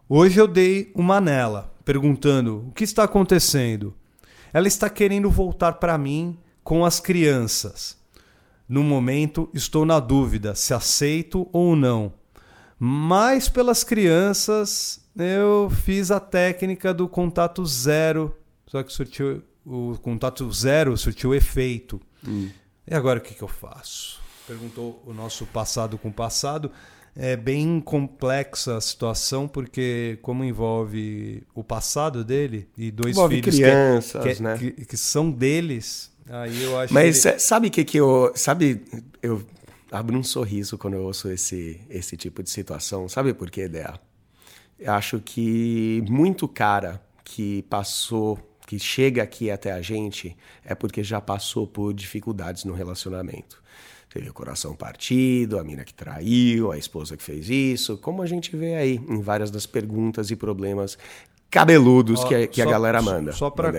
[0.09, 3.93] Hoje eu dei uma nela, perguntando o que está acontecendo.
[4.51, 8.01] Ela está querendo voltar para mim com as crianças.
[8.67, 12.22] No momento estou na dúvida se aceito ou não.
[12.85, 18.35] Mas pelas crianças eu fiz a técnica do contato zero,
[18.67, 22.01] só que surtiu, o contato zero surtiu efeito.
[22.27, 22.49] Hum.
[22.85, 24.19] E agora o que, que eu faço?
[24.45, 26.69] Perguntou o nosso passado com o passado.
[27.15, 33.55] é bem complexa a situação, porque como envolve o passado dele e dois envolve filhos
[33.55, 34.57] crianças, que, é, né?
[34.57, 37.39] que, que, são deles, aí eu acho Mas que ele...
[37.39, 38.33] sabe o que, que eu.
[38.35, 38.83] Sabe,
[39.21, 39.41] eu
[39.93, 43.07] abro um sorriso quando eu ouço esse, esse tipo de situação.
[43.07, 43.99] Sabe por quê, Dea?
[44.79, 51.03] Eu acho que muito cara que passou, que chega aqui até a gente, é porque
[51.03, 53.61] já passou por dificuldades no relacionamento.
[54.09, 58.27] Teve o coração partido, a mina que traiu, a esposa que fez isso, como a
[58.27, 60.97] gente vê aí em várias das perguntas e problemas
[61.49, 63.31] cabeludos Ó, que, a, que só, a galera manda.
[63.31, 63.71] Só para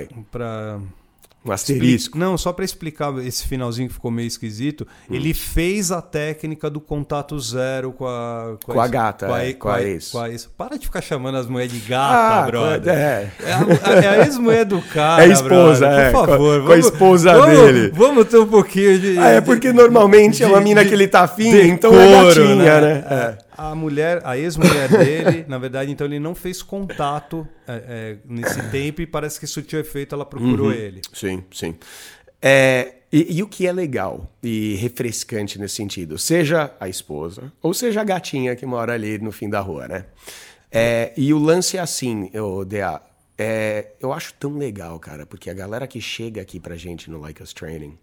[1.44, 2.16] um asterisco.
[2.16, 5.14] Não, só para explicar esse finalzinho que ficou meio esquisito, hum.
[5.14, 9.34] ele fez a técnica do contato zero com a com, com a, a, gata, com
[9.34, 10.10] a, é, com a, ex.
[10.10, 10.46] Com a ex.
[10.46, 12.94] Para de ficar chamando as mulheres de gata, ah, brother.
[12.94, 13.30] É.
[13.40, 16.06] É a, é ex-mulher do cara, É a esposa, brother.
[16.06, 16.10] é.
[16.10, 17.92] Por favor, com, vamos, a esposa vamos, dele.
[17.94, 19.18] Vamos ter um pouquinho de.
[19.18, 22.02] Ah, é porque normalmente de, é uma mina de, que ele tá afim, então coro,
[22.02, 22.80] é gatinha, né?
[22.80, 23.04] né?
[23.10, 23.43] É.
[23.56, 28.62] A mulher, a ex-mulher dele, na verdade, então ele não fez contato é, é, nesse
[28.70, 30.72] tempo e parece que tinha efeito, ela procurou uhum.
[30.72, 31.00] ele.
[31.12, 31.74] Sim, sim.
[32.42, 37.72] É, e, e, o que é legal e refrescante nesse sentido, seja a esposa ou
[37.72, 40.04] seja a gatinha que mora ali no fim da rua, né?
[40.70, 43.00] É, e o lance é assim, eu, DA,
[43.36, 47.20] é, eu acho tão legal, cara, porque a galera que chega aqui pra gente no
[47.20, 47.98] Like Us Training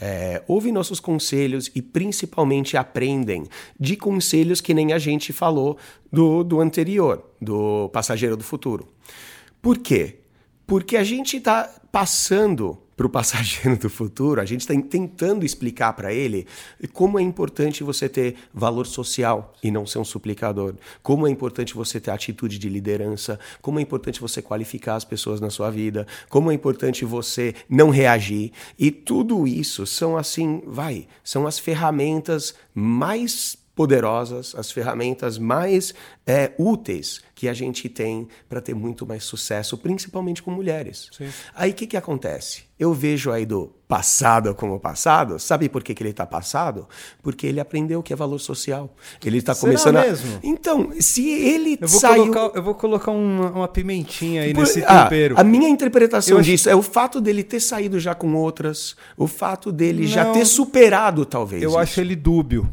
[0.00, 3.46] é, ouve nossos conselhos e principalmente aprendem
[3.78, 5.78] de conselhos que nem a gente falou
[6.12, 8.88] do, do anterior, do Passageiro do Futuro.
[9.62, 10.18] Por quê?
[10.66, 15.92] Porque a gente está passando para o passageiro do futuro, a gente está tentando explicar
[15.92, 16.44] para ele
[16.92, 21.72] como é importante você ter valor social e não ser um suplicador, como é importante
[21.72, 26.04] você ter atitude de liderança, como é importante você qualificar as pessoas na sua vida,
[26.28, 28.50] como é importante você não reagir.
[28.76, 35.92] E tudo isso são assim, vai, são as ferramentas mais poderosas, as ferramentas mais
[36.26, 41.10] é, úteis que a gente tem para ter muito mais sucesso, principalmente com mulheres.
[41.16, 41.28] Sim.
[41.54, 42.64] Aí o que, que acontece?
[42.78, 46.88] Eu vejo aí do passado como passado, sabe por que, que ele está passado?
[47.22, 48.94] Porque ele aprendeu o que é valor social.
[49.24, 50.36] Ele está começando mesmo?
[50.36, 50.40] a.
[50.46, 52.32] Então, se ele eu vou saiu.
[52.32, 54.60] Colocar, eu vou colocar uma, uma pimentinha aí por...
[54.60, 55.34] nesse ah, tempero.
[55.38, 59.26] A minha interpretação eu disso é o fato dele ter saído já com outras, o
[59.26, 61.62] fato dele Não, já ter superado, talvez.
[61.62, 61.78] Eu isso.
[61.78, 62.68] acho ele dúbio.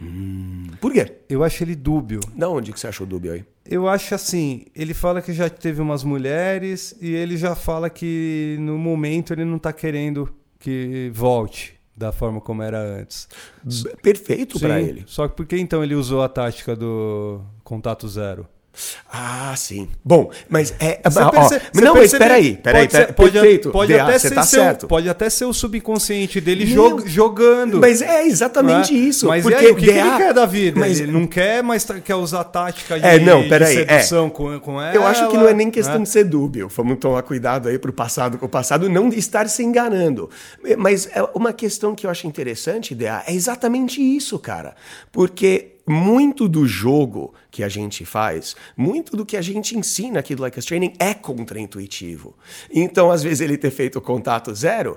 [0.00, 1.18] Hum, por quê?
[1.28, 2.20] Eu acho ele dúbio.
[2.34, 3.44] Da onde que você achou dúbio aí?
[3.66, 8.56] Eu acho assim, ele fala que já teve umas mulheres e ele já fala que
[8.60, 13.28] no momento ele não tá querendo que volte da forma como era antes.
[14.02, 15.04] Perfeito para ele.
[15.06, 18.48] Só que por que então ele usou a tática do contato zero?
[19.12, 19.88] Ah, sim.
[20.04, 21.00] Bom, mas é.
[21.04, 21.60] Você ó, perce...
[21.74, 23.70] não, mas peraí, pera, pode, perfeito.
[23.70, 24.86] Pode, até ser tá seu, certo.
[24.86, 27.80] pode até ser o subconsciente dele jog, jogando.
[27.80, 28.98] Mas é exatamente é?
[28.98, 29.26] isso.
[29.26, 29.92] Mas porque aí, o que, DA...
[29.92, 30.78] que, ele quer da vida?
[30.78, 31.00] Mas...
[31.00, 34.30] Ele não quer, mas tá, quer usar tática de, é, não, de sedução é.
[34.30, 34.94] com, com ela.
[34.94, 36.04] Eu acho que não é nem questão né?
[36.04, 36.68] de ser dúbio.
[36.68, 40.30] Vamos tomar cuidado aí pro passado com o passado, não estar se enganando.
[40.78, 44.74] Mas é uma questão que eu acho interessante, DA, é exatamente isso, cara.
[45.10, 50.34] Porque muito do jogo que a gente faz, muito do que a gente ensina aqui
[50.34, 52.36] do Like Us Training é contraintuitivo.
[52.70, 54.96] Então, às vezes, ele ter feito contato zero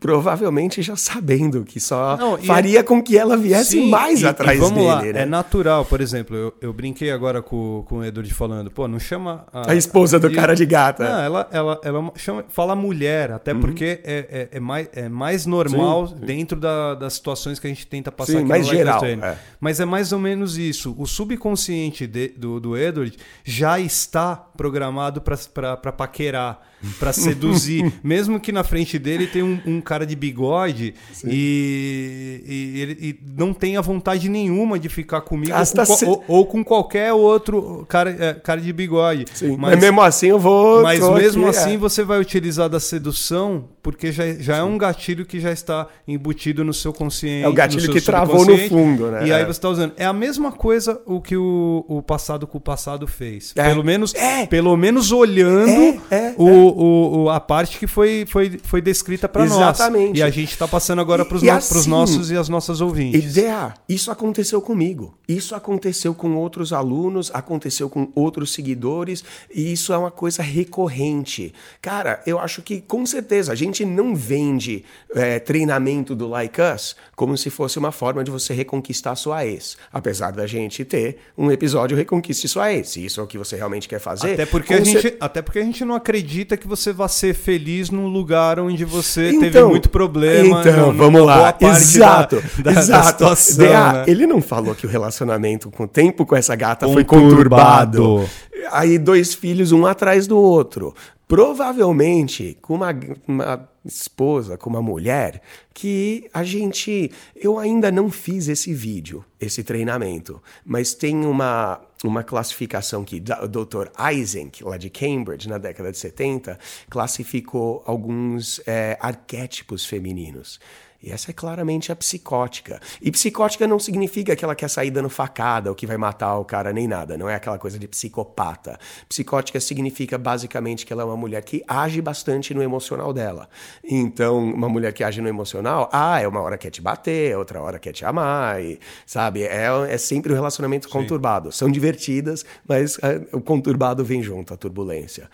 [0.00, 2.82] provavelmente já sabendo que só não, faria é...
[2.82, 4.86] com que ela viesse Sim, mais e, atrás e vamos dele.
[4.86, 5.22] Lá, né?
[5.22, 8.98] É natural, por exemplo, eu, eu brinquei agora com, com o Edward falando, pô, não
[8.98, 11.04] chama a, a esposa do cara de gata.
[11.04, 13.60] Não, ela, ela, ela chama, fala mulher, até uhum.
[13.60, 16.14] porque é, é, é, mais, é mais normal sim.
[16.20, 19.04] dentro da, das situações que a gente tenta passar sim, aqui mais geral.
[19.04, 19.36] É.
[19.60, 20.94] Mas é mais ou menos isso.
[20.98, 26.62] O subconsciente de, do, do Edward já está programado para paquerar
[26.98, 27.92] para seduzir.
[28.02, 30.94] Mesmo que na frente dele tem um, um cara de bigode
[31.24, 36.04] e, e, ele e não tenha vontade nenhuma de ficar comigo ou com, se...
[36.04, 39.26] ou, ou com, qualquer outro cara, é, cara de bigode.
[39.32, 39.56] Sim.
[39.58, 40.82] Mas, mas mesmo assim eu vou.
[40.82, 41.78] Mas mesmo aqui, assim é.
[41.78, 46.64] você vai utilizar da sedução porque já, já é um gatilho que já está embutido
[46.64, 47.44] no seu consciente.
[47.44, 49.26] É o gatilho que travou no fundo, né?
[49.26, 49.44] E aí é.
[49.44, 49.92] você está usando.
[49.96, 53.52] É a mesma coisa o que o, o passado com o passado fez.
[53.54, 53.68] É.
[53.68, 54.46] Pelo menos, é.
[54.46, 59.44] pelo menos olhando é, o o, o, a parte que foi, foi, foi descrita para
[59.44, 59.56] nós.
[59.56, 60.18] Exatamente.
[60.18, 63.36] E a gente está passando agora para os no, assim, nossos e as nossas ouvintes.
[63.36, 65.14] Ideia, isso aconteceu comigo.
[65.28, 71.52] Isso aconteceu com outros alunos, aconteceu com outros seguidores, e isso é uma coisa recorrente.
[71.82, 74.84] Cara, eu acho que com certeza a gente não vende
[75.14, 79.76] é, treinamento do Like Us como se fosse uma forma de você reconquistar sua ex.
[79.92, 82.90] Apesar da gente ter um episódio Reconquiste Sua Ex.
[82.90, 84.34] Se isso é o que você realmente quer fazer.
[84.34, 87.90] Até porque, a gente, até porque a gente não acredita que você vai ser feliz
[87.90, 90.60] num lugar onde você você então, teve muito problema.
[90.60, 91.56] Então, no, vamos lá.
[91.60, 92.42] Exato.
[92.58, 93.24] Da, da, exato.
[93.24, 94.04] Da situação, né?
[94.06, 97.12] Ele não falou que o relacionamento com o tempo com essa gata conturbado.
[97.12, 98.30] foi conturbado.
[98.72, 100.94] Aí dois filhos, um atrás do outro.
[101.28, 102.94] Provavelmente com uma,
[103.26, 105.42] uma esposa, com uma mulher,
[105.74, 107.10] que a gente.
[107.34, 113.48] Eu ainda não fiz esse vídeo, esse treinamento, mas tem uma, uma classificação que o
[113.48, 113.88] Dr.
[113.98, 116.58] Eysenck, lá de Cambridge, na década de 70,
[116.90, 120.60] classificou alguns é, arquétipos femininos.
[121.02, 122.80] E essa é claramente a psicótica.
[123.00, 126.44] E psicótica não significa que ela quer sair dando facada ou que vai matar o
[126.44, 127.16] cara nem nada.
[127.16, 128.78] Não é aquela coisa de psicopata.
[129.08, 133.48] Psicótica significa basicamente que ela é uma mulher que age bastante no emocional dela.
[133.84, 137.60] Então, uma mulher que age no emocional, ah, é uma hora quer te bater, outra
[137.60, 139.42] hora quer te amar, e, sabe?
[139.42, 140.92] É, é sempre o um relacionamento Sim.
[140.92, 141.52] conturbado.
[141.52, 145.28] São divertidas, mas é, o conturbado vem junto, a turbulência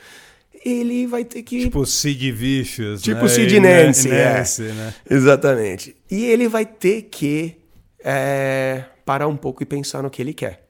[0.64, 1.62] ele vai ter que.
[1.62, 3.02] Tipo Sid Vicious.
[3.02, 3.28] Tipo né?
[3.28, 4.08] Sid Nancy.
[4.08, 4.72] Nancy é.
[4.72, 4.94] né?
[5.10, 5.96] Exatamente.
[6.10, 7.56] E ele vai ter que
[8.04, 10.60] é, parar um pouco e pensar no que ele quer.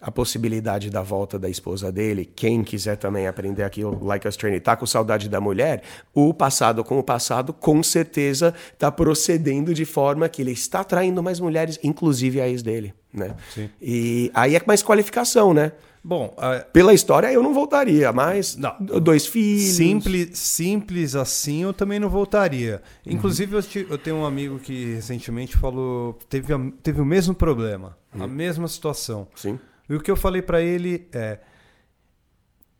[0.00, 4.36] A possibilidade da volta da esposa dele, quem quiser também aprender aqui o Like Us
[4.36, 5.82] Training, tá com saudade da mulher,
[6.14, 11.20] o passado com o passado, com certeza está procedendo de forma que ele está traindo
[11.20, 13.34] mais mulheres, inclusive a ex dele, né?
[13.52, 13.68] Sim.
[13.82, 15.72] E aí é mais qualificação, né?
[16.02, 16.34] Bom,
[16.72, 19.76] pela história eu não voltaria, mas não, dois filhos.
[19.76, 22.82] Simples, simples assim eu também não voltaria.
[23.04, 23.62] Inclusive uhum.
[23.74, 28.24] eu, eu, tenho um amigo que recentemente falou teve, teve o mesmo problema, uhum.
[28.24, 29.28] a mesma situação.
[29.34, 29.58] Sim.
[29.88, 31.40] E o que eu falei para ele é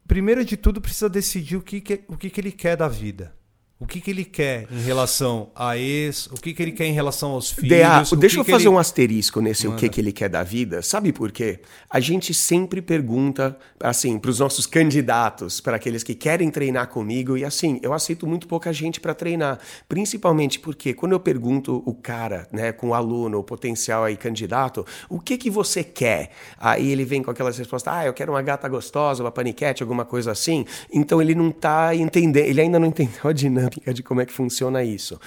[0.07, 3.38] primeiro de tudo precisa decidir o que, que o que, que ele quer da vida.
[3.81, 6.27] O que, que ele quer em relação a ex?
[6.27, 7.79] O que, que ele quer em relação aos filhos?
[7.79, 8.75] DA, deixa que eu fazer ele...
[8.75, 10.83] um asterisco nesse o que, que ele quer da vida.
[10.83, 11.61] Sabe por quê?
[11.89, 17.37] A gente sempre pergunta, assim, para os nossos candidatos, para aqueles que querem treinar comigo,
[17.37, 19.61] e assim, eu aceito muito pouca gente para treinar.
[19.89, 24.85] Principalmente porque quando eu pergunto o cara, né, com o aluno, o potencial aí candidato,
[25.09, 26.33] o que que você quer?
[26.59, 30.05] Aí ele vem com aquelas respostas, ah, eu quero uma gata gostosa, uma paniquete, alguma
[30.05, 30.67] coisa assim.
[30.93, 34.33] Então ele não está entendendo, ele ainda não entendeu a dinâmica de como é que
[34.33, 35.21] funciona isso.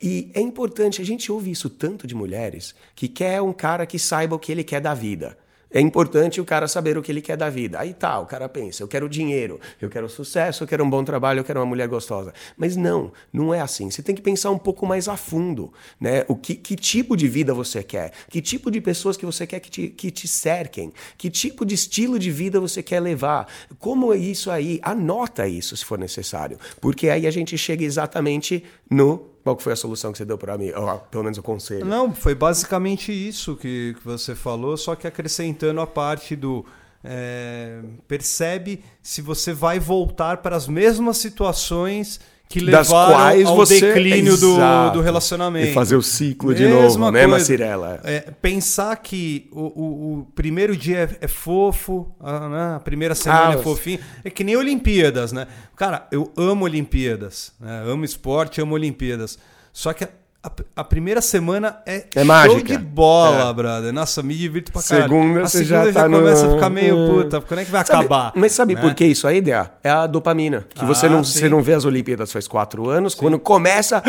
[0.00, 3.98] E é importante, a gente ouve isso tanto de mulheres, que quer um cara que
[3.98, 5.38] saiba o que ele quer da vida.
[5.76, 7.78] É importante o cara saber o que ele quer da vida.
[7.78, 11.04] Aí tá, o cara pensa, eu quero dinheiro, eu quero sucesso, eu quero um bom
[11.04, 12.32] trabalho, eu quero uma mulher gostosa.
[12.56, 13.90] Mas não, não é assim.
[13.90, 16.24] Você tem que pensar um pouco mais a fundo, né?
[16.28, 18.10] O que, que tipo de vida você quer?
[18.30, 20.94] Que tipo de pessoas que você quer que te, que te cerquem?
[21.18, 23.46] Que tipo de estilo de vida você quer levar?
[23.78, 24.80] Como é isso aí?
[24.80, 26.58] Anota isso se for necessário.
[26.80, 30.58] Porque aí a gente chega exatamente no qual foi a solução que você deu para
[30.58, 30.72] mim?
[30.72, 31.84] Ou, pelo menos o conselho.
[31.84, 36.66] Não, foi basicamente isso que, que você falou, só que acrescentando a parte do.
[37.04, 43.80] É, percebe se você vai voltar para as mesmas situações que levaram ao você...
[43.80, 44.56] declínio do,
[44.92, 45.68] do, relacionamento.
[45.68, 48.00] E fazer o ciclo de Mesma novo, né, Macirela?
[48.04, 53.14] É, pensar que o, o, o primeiro dia é, é fofo, a, né, a, primeira
[53.14, 55.46] semana ah, é fofinho, é que nem Olimpíadas, né?
[55.74, 57.84] Cara, eu amo Olimpíadas, né?
[57.86, 59.38] amo esporte, amo Olimpíadas.
[59.72, 60.06] Só que
[60.46, 62.76] a, a, primeira semana é, é show mágica.
[62.76, 63.52] de bola, é.
[63.52, 63.92] brother.
[63.92, 65.08] Nossa, me divirto pra caralho.
[65.08, 66.50] Segunda, a você segunda já, já tá começa no...
[66.50, 67.40] a ficar meio puta.
[67.40, 68.32] Quando é que vai sabe, acabar?
[68.34, 68.80] Mas sabe né?
[68.80, 69.70] por que isso aí, Dea?
[69.82, 70.66] É a dopamina.
[70.74, 73.14] Que ah, você, não, você não vê as Olimpíadas faz quatro anos.
[73.14, 73.18] Sim.
[73.18, 74.02] Quando começa,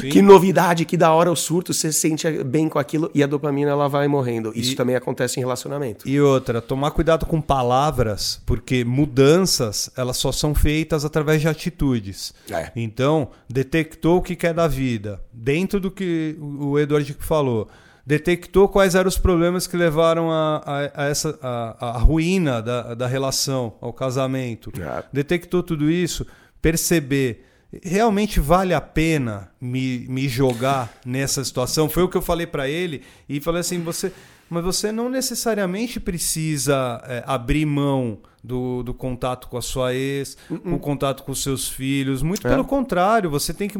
[0.00, 0.08] sim.
[0.10, 3.26] que novidade, que da hora o surto, você se sente bem com aquilo e a
[3.26, 4.52] dopamina ela vai morrendo.
[4.54, 6.08] Isso e, também acontece em relacionamento.
[6.08, 12.34] E outra, tomar cuidado com palavras, porque mudanças, elas só são feitas através de atitudes.
[12.50, 12.70] É.
[12.76, 15.20] Então, detectou o que quer da vida.
[15.32, 17.68] Dentro do que o Eduardo falou,
[18.04, 22.94] detectou quais eram os problemas que levaram a, a, a essa, a, a, ruína da,
[22.94, 24.72] da relação, ao casamento.
[24.80, 25.04] É.
[25.12, 26.26] Detectou tudo isso,
[26.60, 27.46] perceber
[27.82, 31.88] realmente vale a pena me, me jogar nessa situação?
[31.88, 34.12] Foi o que eu falei para ele e falei assim, você
[34.50, 40.36] mas você não necessariamente precisa é, abrir mão do, do contato com a sua ex,
[40.50, 40.74] uh -uh.
[40.74, 42.22] o contato com os seus filhos.
[42.22, 42.50] Muito é.
[42.50, 43.78] pelo contrário, você tem que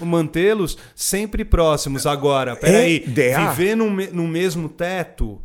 [0.00, 2.06] mantê-los sempre próximos.
[2.06, 5.42] Agora, peraí, é, viver no, no mesmo teto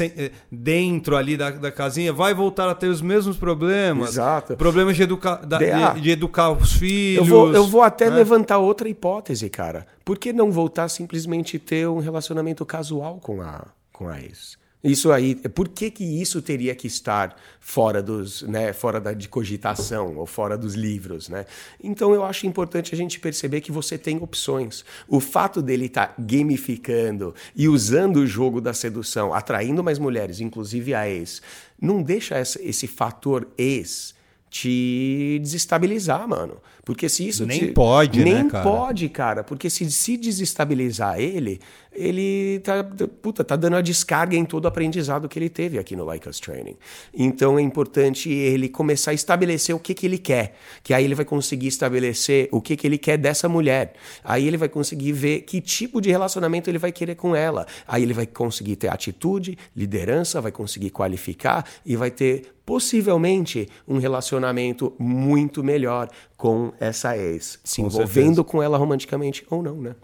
[0.00, 4.10] eh, dentro ali da, da casinha, vai voltar a ter os mesmos problemas.
[4.10, 4.54] Exato.
[4.54, 7.26] Problemas de, educa da, de, de, educar os filhos.
[7.26, 8.16] Eu vou, eu vou até né?
[8.16, 9.86] levantar outra hipótese, cara.
[10.04, 13.68] Por que não voltar simplesmente ter um relacionamento casual com a,
[14.00, 14.60] com.
[14.82, 19.28] Isso aí, por que, que isso teria que estar fora dos, né, fora da, de
[19.28, 21.44] cogitação ou fora dos livros, né?
[21.84, 24.82] Então eu acho importante a gente perceber que você tem opções.
[25.06, 30.40] O fato dele estar tá gamificando e usando o jogo da sedução, atraindo mais mulheres,
[30.40, 31.42] inclusive a ex,
[31.78, 34.14] não deixa esse fator ex
[34.48, 36.56] te desestabilizar, mano.
[36.90, 37.66] Porque se isso nem te...
[37.68, 38.64] pode, nem né, cara?
[38.64, 41.60] pode, cara, porque se se desestabilizar ele,
[41.92, 42.82] ele tá,
[43.22, 46.28] puta, tá dando a descarga em todo o aprendizado que ele teve aqui no Like
[46.28, 46.76] Us Training.
[47.14, 51.14] Então é importante ele começar a estabelecer o que que ele quer, que aí ele
[51.14, 53.94] vai conseguir estabelecer o que que ele quer dessa mulher.
[54.24, 57.68] Aí ele vai conseguir ver que tipo de relacionamento ele vai querer com ela.
[57.86, 63.98] Aí ele vai conseguir ter atitude, liderança, vai conseguir qualificar e vai ter possivelmente um
[63.98, 66.08] relacionamento muito melhor
[66.40, 68.44] com essa ex, se Com envolvendo certeza.
[68.44, 69.94] com ela romanticamente ou não, né?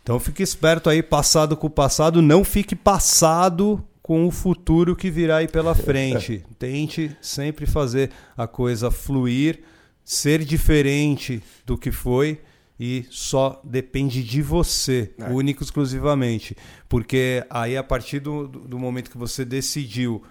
[0.00, 5.10] Então fique esperto aí, passado com o passado, não fique passado com o futuro que
[5.10, 6.44] virá aí pela frente.
[6.56, 9.64] Tente sempre fazer a coisa fluir,
[10.04, 12.40] ser diferente do que foi
[12.78, 15.30] e só depende de você, É.
[15.30, 16.56] único e exclusivamente.
[16.88, 20.22] Porque aí a partir do, do momento que você decidiu,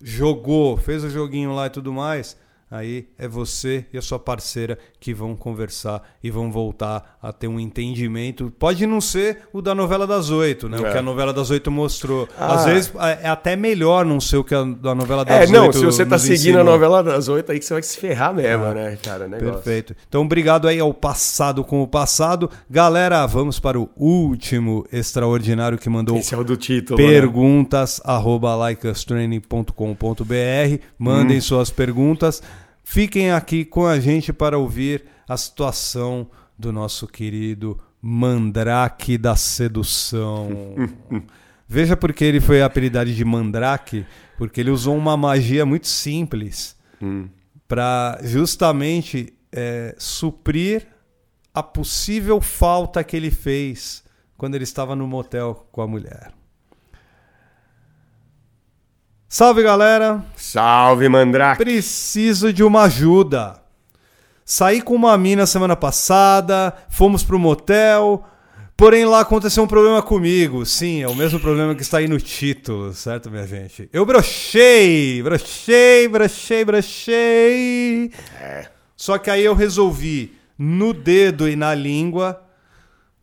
[0.00, 2.36] jogou, fez o joguinho lá e tudo mais,
[2.74, 7.46] aí é você e a sua parceira que vão conversar e vão voltar a ter
[7.46, 8.52] um entendimento.
[8.58, 10.78] Pode não ser o da novela das oito, né?
[10.78, 10.92] O É.
[10.92, 12.28] que a novela das oito mostrou.
[12.38, 12.54] Ah.
[12.54, 15.40] Às vezes é é até melhor não ser o que a da novela das É,
[15.42, 16.64] oito não, se você tá seguindo a ensinou.
[16.64, 19.28] novela das oito aí que você vai se ferrar mesmo, né, cara?
[19.28, 19.54] Negócio.
[19.54, 19.94] Perfeito.
[20.08, 22.50] Então, obrigado aí ao passado com o passado.
[22.68, 27.00] Galera, vamos para o último extraordinário que mandou Esse é o do título.
[27.00, 27.06] né?
[27.08, 32.42] perguntas arroba likeustraining.com.br mandem suas perguntas
[32.84, 40.76] fiquem aqui com a gente para ouvir a situação do nosso querido Mandrake da sedução
[41.66, 44.06] veja porque ele foi apelidado de Mandrake
[44.36, 46.76] porque ele usou uma magia muito simples
[47.66, 50.86] para justamente é, suprir
[51.52, 54.02] a possível falta que ele fez
[54.36, 56.32] quando ele estava no motel com a mulher.
[59.34, 60.24] Salve galera!
[60.36, 61.64] Salve, Mandrake.
[61.64, 63.60] Preciso de uma ajuda.
[64.44, 68.24] Saí com uma mina semana passada, fomos pro motel,
[68.76, 70.64] porém lá aconteceu um problema comigo.
[70.64, 73.88] Sim, é o mesmo problema que está aí no título, certo, minha gente?
[73.92, 78.12] Eu brochei, brochei, brochei, brochei.
[78.96, 82.40] Só que aí eu resolvi, no dedo e na língua,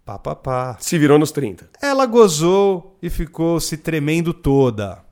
[0.03, 0.77] pá, pá, pá.
[0.77, 1.69] Se virou nos 30.
[1.81, 5.09] Ela gozou e ficou se tremendo toda.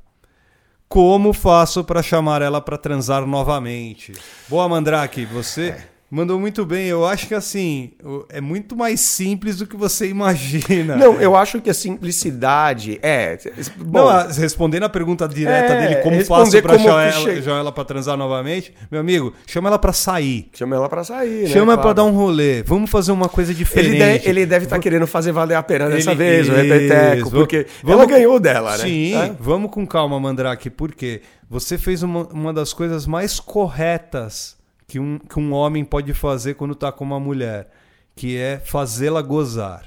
[0.90, 4.12] Como faço para chamar ela para transar novamente?
[4.48, 6.88] Boa, Mandrake, você mandou muito bem.
[6.88, 7.92] Eu acho que assim,
[8.30, 10.96] é muito mais simples do que você imagina.
[10.96, 13.38] Não, eu acho que a simplicidade é.
[13.78, 17.60] Bom, Não, respondendo a pergunta direta É, dele, como faço para como chamar ela, chamar
[17.60, 18.74] ela para transar novamente?
[18.92, 20.50] Meu amigo, chama ela para sair.
[20.54, 21.44] chama ela pra sair.
[21.44, 21.48] né?
[21.50, 21.94] Chama Claro.
[21.94, 22.64] dar um rolê.
[22.64, 24.02] Vamos fazer uma coisa diferente.
[24.02, 27.32] Ele, de- ele deve estar querendo fazer valer a pena dessa Ele- vez, o repeteco,
[27.32, 28.84] porque Vamos- ela ganhou dela, né?
[28.84, 29.32] Sim, É.
[29.40, 34.58] vamos com calma, Mandrake, porque você fez uma, uma das coisas mais corretas
[34.90, 37.70] que um, que um homem pode fazer quando tá com uma mulher,
[38.16, 39.84] que é fazê-la gozar.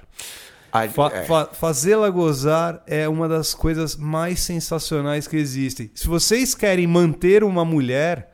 [0.89, 1.25] Fa- é.
[1.25, 5.91] fa- Fazê-la gozar é uma das coisas mais sensacionais que existem.
[5.95, 8.33] Se vocês querem manter uma mulher,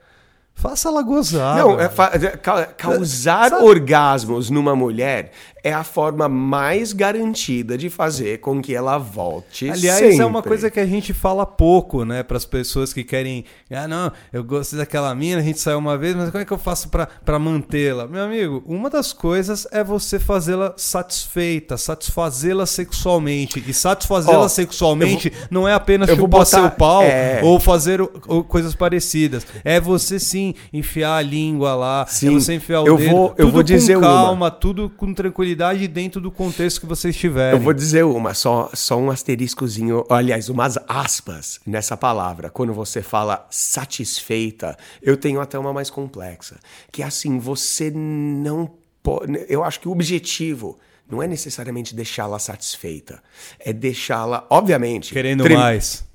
[0.54, 1.56] faça-la gozar.
[1.56, 5.32] Não, é é ca- causar Sabe- orgasmos numa mulher
[5.64, 10.18] é a forma mais garantida de fazer com que ela volte Aliás, sempre.
[10.20, 13.88] é uma coisa que a gente fala pouco, né, para as pessoas que querem, ah,
[13.88, 16.58] não, eu gosto daquela mina, a gente saiu uma vez, mas como é que eu
[16.58, 18.06] faço para mantê-la?
[18.06, 23.62] Meu amigo, uma das coisas é você fazê-la satisfeita, satisfazê-la sexualmente.
[23.66, 27.40] E satisfazê-la Ó, sexualmente não é apenas vou chupar botar- seu pau é.
[27.42, 29.46] ou fazer ou coisas parecidas.
[29.64, 32.30] É você sim enfiar a língua lá, é Sim.
[32.38, 34.08] você enfiar o Eu dedo, vou- eu vou dizer com uma.
[34.08, 35.48] calma, tudo com tranquilidade
[35.88, 37.52] dentro do contexto que você estiver.
[37.52, 42.50] Eu vou dizer uma, só, só um asteriscozinho, aliás, umas aspas nessa palavra.
[42.50, 46.56] Quando você fala satisfeita, eu tenho até uma mais complexa.
[46.90, 48.70] Que é assim, você não
[49.02, 49.44] pode.
[49.48, 50.78] Eu acho que o objetivo
[51.10, 53.22] não é necessariamente deixá-la satisfeita.
[53.58, 55.12] É deixá-la, obviamente.
[55.12, 56.07] Querendo mais.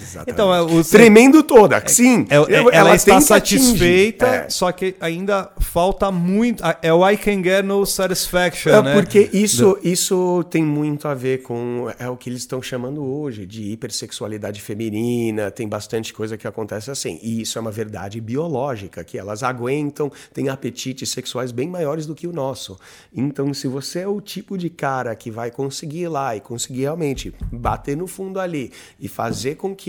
[0.00, 0.30] Exatamente.
[0.30, 2.26] Então, é o- Tremendo toda, sim.
[2.30, 4.48] É- é- Eu- ela, está satisfeita, É.
[4.50, 6.62] só que ainda falta muito.
[6.82, 8.94] É o I can get no satisfaction, É né?
[8.94, 13.46] porque isso, isso tem muito a ver com é o que eles estão chamando hoje
[13.46, 15.50] de hipersexualidade feminina.
[15.50, 17.18] Tem bastante coisa que acontece assim.
[17.22, 22.14] E isso é uma verdade biológica, que elas aguentam, têm apetites sexuais bem maiores do
[22.14, 22.78] que o nosso.
[23.14, 26.82] Então, se você é o tipo de cara que vai conseguir ir lá e conseguir
[26.82, 28.70] realmente bater no fundo ali
[29.00, 29.87] e fazer com que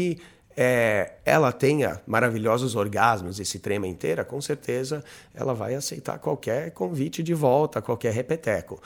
[0.56, 6.72] é, ela tenha maravilhosos orgasmos e se trema inteira, com certeza ela vai aceitar qualquer
[6.72, 8.82] convite de volta, qualquer repeteco.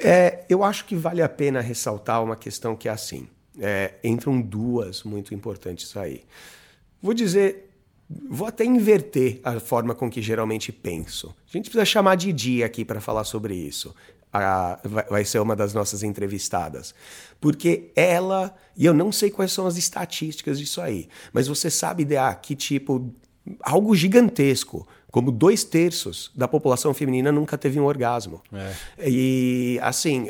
[0.00, 3.26] É, eu acho que vale a pena ressaltar uma questão que é assim.
[3.60, 6.24] É, entram duas muito importantes aí.
[7.02, 7.68] Vou dizer
[8.28, 11.34] vou até inverter a forma com que geralmente penso.
[11.46, 13.94] A gente precisa chamar de dia aqui para falar sobre isso.
[14.32, 16.94] A, vai, vai ser uma das nossas entrevistadas.
[17.40, 22.04] Porque ela, e eu não sei quais são as estatísticas disso aí, mas você sabe,
[22.04, 23.14] DA, que tipo,
[23.62, 28.42] algo gigantesco como dois terços da população feminina nunca teve um orgasmo.
[28.52, 29.08] É.
[29.08, 30.28] E, assim,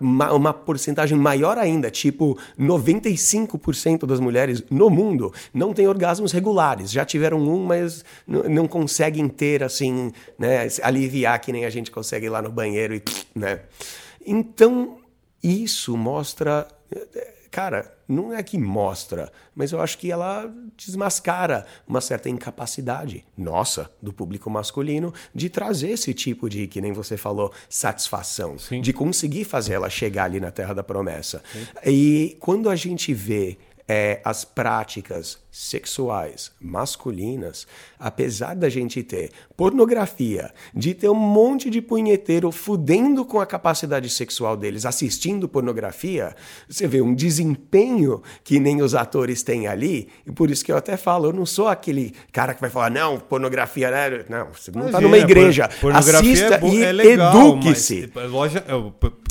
[0.00, 6.92] uma, uma, porcentagem maior ainda, tipo 95% das mulheres no mundo não têm orgasmos regulares.
[6.92, 12.26] Já tiveram um, mas não conseguem ter, assim, né, aliviar que nem a gente consegue
[12.26, 13.02] ir lá no banheiro e,
[13.34, 13.60] né.
[14.24, 14.98] Então,
[15.42, 16.66] isso mostra
[17.54, 23.88] cara, não é que mostra, mas eu acho que ela desmascara uma certa incapacidade nossa,
[24.02, 28.80] do público masculino, de trazer esse tipo de, que nem você falou, satisfação, Sim.
[28.80, 31.44] de conseguir fazer ela chegar ali na Terra da Promessa.
[31.52, 31.64] Sim.
[31.86, 33.56] E quando a gente vê
[33.88, 37.66] é, as práticas sexuais masculinas,
[37.98, 44.08] apesar da gente ter pornografia, de ter um monte de punheteiro fudendo com a capacidade
[44.08, 46.34] sexual deles assistindo pornografia,
[46.68, 50.76] você vê um desempenho que nem os atores têm ali, e por isso que eu
[50.76, 54.24] até falo, eu não sou aquele cara que vai falar, não, pornografia, né?
[54.28, 55.68] Não, você não está numa igreja.
[55.94, 58.10] Assista é, e é eduque-se.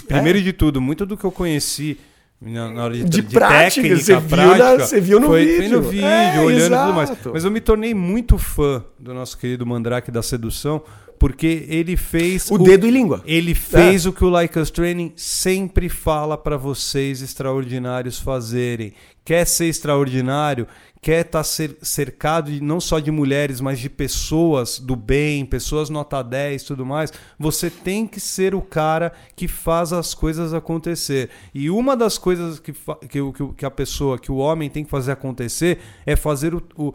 [0.07, 0.41] Primeiro é?
[0.41, 1.97] de tudo, muito do que eu conheci
[2.43, 5.45] na hora de, de, de prática, técnica, você, prática, viu na, você viu no foi,
[5.45, 5.57] vídeo.
[5.57, 6.85] Foi no vídeo, é, olhando exato.
[6.85, 7.11] tudo mais.
[7.33, 10.81] Mas eu me tornei muito fã do nosso querido Mandrake da Sedução,
[11.17, 12.51] porque ele fez.
[12.51, 13.21] O, o dedo e língua.
[13.25, 14.09] Ele fez é.
[14.09, 18.93] o que o Like Us Training sempre fala para vocês extraordinários fazerem.
[19.25, 20.67] Quer ser extraordinário?
[21.03, 25.89] quer estar tá cercado de, não só de mulheres, mas de pessoas do bem, pessoas
[25.89, 30.53] nota 10 e tudo mais, você tem que ser o cara que faz as coisas
[30.53, 31.29] acontecer.
[31.53, 32.71] E uma das coisas que,
[33.09, 33.19] que,
[33.57, 36.93] que a pessoa, que o homem tem que fazer acontecer é fazer o, o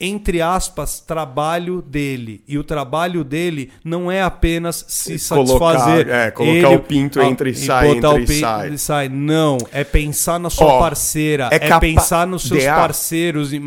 [0.00, 2.42] entre aspas, trabalho dele.
[2.46, 6.08] E o trabalho dele não é apenas se colocar, satisfazer.
[6.08, 8.78] É, colocar ele, o pinto entre e sai, entre o e sai.
[8.78, 9.08] sai.
[9.08, 13.60] Não, é pensar na sua oh, parceira, é, é pensar nos seus parceiros e,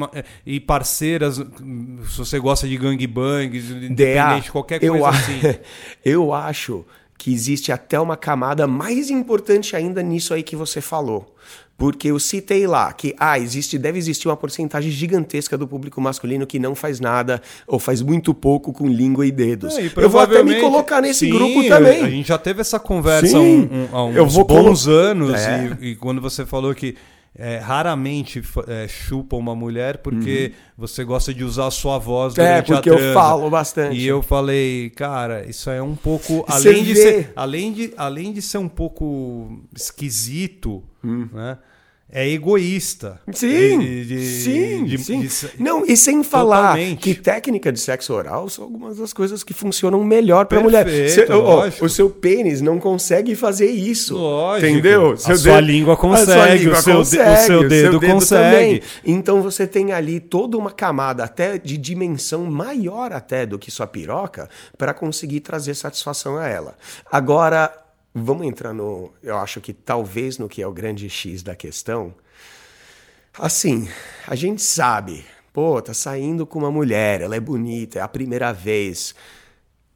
[0.46, 5.40] e, parceiras, se você gosta de gangbang, independente, de qualquer coisa eu, assim.
[6.04, 6.86] eu acho
[7.18, 11.36] que existe até uma camada mais importante ainda nisso aí que você falou.
[11.78, 16.46] Porque eu citei lá que ah, existe, deve existir uma porcentagem gigantesca do público masculino
[16.46, 19.76] que não faz nada ou faz muito pouco com língua e dedos.
[19.78, 22.04] É, e eu vou até me colocar nesse sim, grupo também.
[22.04, 24.96] A gente já teve essa conversa um, um, há uns eu vou bons colo...
[24.96, 25.78] anos é.
[25.82, 26.96] e, e, quando você falou que
[27.36, 30.62] é, raramente é, chupa uma mulher porque uhum.
[30.78, 33.08] você gosta de usar a sua voz é, durante é, porque a transa.
[33.10, 33.98] eu falo bastante.
[33.98, 36.46] E eu falei, cara, isso é um pouco...
[36.48, 41.30] Além de, ser, além, de, além de ser um pouco esquisito, hum.
[41.32, 41.58] né?
[42.12, 43.20] É egoísta.
[43.32, 45.48] Sim, de, de, sim, de, sim.
[45.58, 47.00] Não, e sem falar Totalmente.
[47.00, 50.86] que técnica de sexo oral são algumas das coisas que funcionam melhor para a mulher.
[51.10, 51.26] Cê,
[51.80, 54.18] o seu pênis não consegue fazer isso.
[54.18, 54.70] Lógico.
[54.70, 55.16] Entendeu?
[55.16, 58.00] Seu a dedo, sua língua consegue, sua língua o, seu, consegue, o seu dedo, seu
[58.00, 58.80] dedo consegue.
[58.80, 58.82] Também.
[59.06, 63.88] Então você tem ali toda uma camada até de dimensão maior até do que sua
[63.88, 66.76] piroca para conseguir trazer satisfação a ela.
[67.10, 67.72] Agora,
[68.14, 69.12] Vamos entrar no.
[69.24, 72.14] Eu acho que talvez no que é o grande X da questão.
[73.38, 73.88] Assim,
[74.28, 78.52] a gente sabe, pô, tá saindo com uma mulher, ela é bonita, é a primeira
[78.52, 79.16] vez.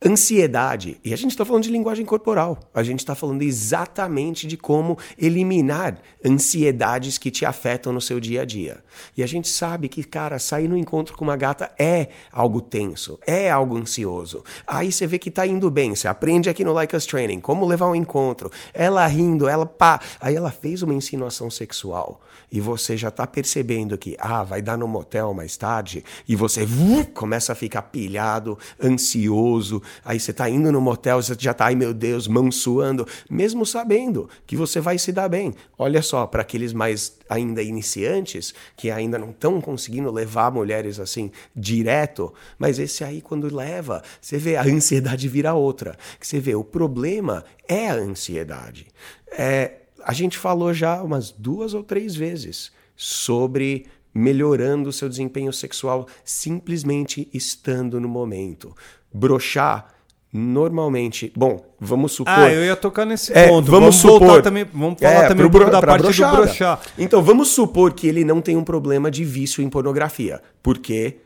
[0.07, 4.55] Ansiedade, e a gente está falando de linguagem corporal, a gente está falando exatamente de
[4.55, 8.83] como eliminar ansiedades que te afetam no seu dia a dia.
[9.17, 13.17] E a gente sabe que, cara, sair no encontro com uma gata é algo tenso,
[13.25, 14.43] é algo ansioso.
[14.67, 17.65] Aí você vê que tá indo bem, você aprende aqui no Like Us Training como
[17.65, 19.99] levar um encontro, ela rindo, ela pá.
[20.21, 24.77] Aí ela fez uma insinuação sexual e você já tá percebendo que, ah, vai dar
[24.77, 30.49] no motel mais tarde, e você uh, começa a ficar pilhado, ansioso Aí você está
[30.49, 34.79] indo no motel, você já está, ai meu Deus, mão suando, mesmo sabendo que você
[34.79, 35.53] vai se dar bem.
[35.77, 41.31] Olha só, para aqueles mais ainda iniciantes, que ainda não estão conseguindo levar mulheres assim
[41.55, 45.97] direto, mas esse aí quando leva, você vê a ansiedade vira outra.
[46.19, 48.87] Você vê, o problema é a ansiedade.
[49.31, 55.51] É, a gente falou já umas duas ou três vezes sobre melhorando o seu desempenho
[55.51, 58.73] sexual simplesmente estando no momento
[59.15, 59.87] brochar
[60.31, 61.31] normalmente.
[61.35, 62.33] Bom, vamos supor.
[62.33, 63.71] Ah, eu ia tocar nesse é, ponto.
[63.71, 64.65] Vamos, vamos supor também.
[64.73, 66.35] Vamos falar é, também pro, da parte brochada.
[66.35, 66.81] do brochar.
[66.97, 71.19] Então, vamos supor que ele não tem um problema de vício em pornografia, porque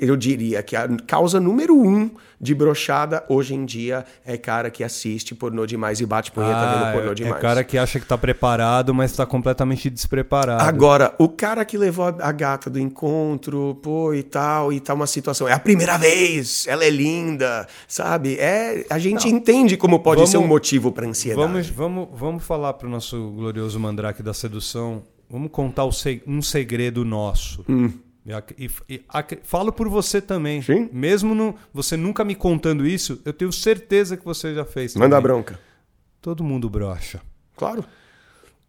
[0.00, 2.10] eu diria que a causa número um
[2.40, 6.74] de brochada hoje em dia é cara que assiste pornô demais e bate punheta ah,
[6.74, 7.36] vendo pornô é demais.
[7.36, 10.62] É cara que acha que tá preparado, mas tá completamente despreparado.
[10.62, 15.06] Agora, o cara que levou a gata do encontro, pô, e tal, e tá uma
[15.06, 15.48] situação.
[15.48, 18.36] É a primeira vez, ela é linda, sabe?
[18.38, 19.38] É, a gente Não.
[19.38, 21.46] entende como pode vamos, ser um motivo para ansiedade.
[21.46, 25.02] Vamos, vamos, vamos falar pro nosso glorioso mandrake da sedução.
[25.30, 25.84] Vamos contar
[26.26, 27.64] um segredo nosso.
[27.68, 27.92] Hum.
[28.26, 29.04] E, e, e,
[29.42, 30.62] falo por você também.
[30.62, 30.88] Sim.
[30.92, 34.94] Mesmo no, você nunca me contando isso, eu tenho certeza que você já fez.
[34.96, 35.60] Manda bronca.
[36.22, 37.20] Todo mundo brocha.
[37.54, 37.84] Claro.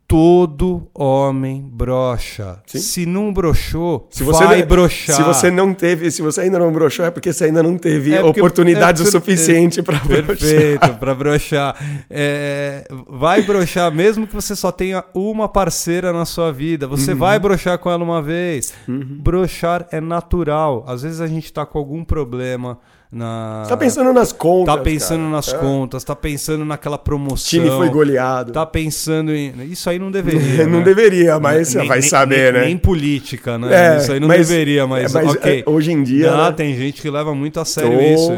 [0.07, 2.59] Todo homem brocha.
[2.67, 2.79] Sim.
[2.79, 5.15] Se não brochou, se você vai não, brochar.
[5.15, 8.13] Se você não teve, se você ainda não brochou, é porque você ainda não teve
[8.13, 10.25] é oportunidade é, o suficiente para brochar.
[10.25, 12.05] Perfeito, para brochar.
[12.07, 16.87] É, vai brochar, mesmo que você só tenha uma parceira na sua vida.
[16.87, 17.17] Você uhum.
[17.17, 18.73] vai brochar com ela uma vez.
[18.87, 19.17] Uhum.
[19.19, 20.85] Brochar é natural.
[20.87, 22.77] Às vezes a gente está com algum problema
[23.15, 23.63] na...
[23.65, 24.75] Tá pensando nas contas.
[24.75, 25.29] Tá pensando cara.
[25.29, 25.57] nas é.
[25.57, 27.59] contas, tá pensando naquela promoção.
[27.59, 28.51] O time foi goleado.
[28.51, 29.53] Tá pensando em.
[29.71, 30.67] Isso aí não deveria.
[30.67, 30.83] não né?
[30.83, 32.67] deveria, mas você vai saber, nem, né?
[32.67, 33.95] Nem política, né?
[33.95, 35.35] É, isso aí não mas, deveria, mas, é, mas.
[35.45, 36.29] É, hoje em dia.
[36.29, 36.51] Ah, né?
[36.57, 38.33] tem gente que leva muito a sério isso.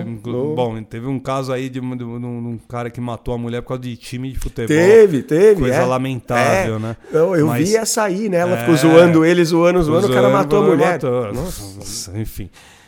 [0.56, 3.70] Bom, teve um caso aí de, de, de, um cara que matou a mulher por
[3.70, 4.68] causa de time de futebol.
[4.68, 5.62] Teve, teve.
[5.62, 5.86] Coisa é.
[5.86, 6.80] lamentável, é.
[6.80, 6.98] né?
[7.12, 8.38] Eu, eu mas, vi essa aí, né?
[8.38, 10.94] Ela ficou zoando ele, zoando, zoando, o cara matou a mulher.
[10.94, 11.34] Matou.
[11.34, 12.48] Nossa, enfim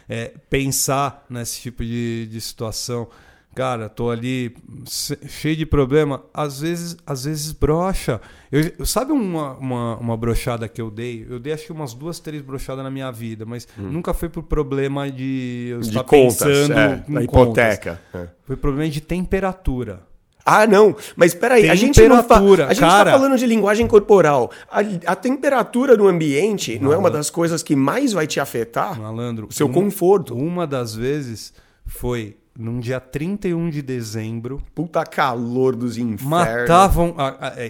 [0.09, 3.07] é, pensar nesse tipo de, de situação.
[3.55, 4.55] Cara, tô ali
[5.27, 6.23] cheio de problema.
[6.33, 8.21] Às vezes, às vezes brocha.
[8.51, 11.25] Eu, sabe uma, uma, uma brochada que eu dei?
[11.29, 13.89] Eu dei acho que umas duas, três brochadas na minha vida, mas hum.
[13.91, 18.01] nunca foi por problema de eu de estar contas, pensando é, na hipoteca.
[18.13, 18.27] É.
[18.45, 20.08] Foi problema de temperatura.
[20.49, 20.95] Ah, não.
[21.15, 22.39] Mas peraí, a gente não fa...
[22.39, 24.51] A gente tá falando de linguagem corporal.
[24.71, 26.89] A, a temperatura do ambiente Malandro.
[26.89, 28.99] não é uma das coisas que mais vai te afetar?
[28.99, 29.47] Malandro.
[29.49, 30.35] O seu conforto.
[30.35, 31.53] Uma das vezes
[31.85, 34.61] foi num dia 31 de dezembro.
[34.75, 36.23] Puta calor dos infernos.
[36.23, 37.15] Matavam.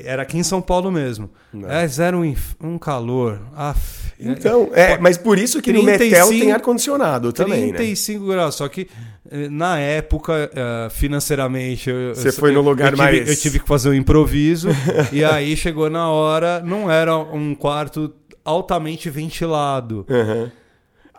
[0.04, 1.30] Era aqui em São Paulo mesmo.
[1.54, 1.70] Não.
[1.70, 3.40] É, era um, um calor.
[3.56, 7.72] Af, então, é, mas por isso que 35, no Metel tem ar-condicionado também.
[7.72, 8.34] 35 né?
[8.34, 8.56] graus.
[8.56, 8.90] Só que
[9.32, 11.92] eh, na época, uh, financeiramente.
[12.16, 13.30] Você foi no lugar eu tive, mais.
[13.30, 14.70] Eu tive que fazer um improviso.
[15.14, 18.12] e aí chegou na hora, não era um quarto
[18.44, 20.06] altamente ventilado.
[20.10, 20.50] Uhum.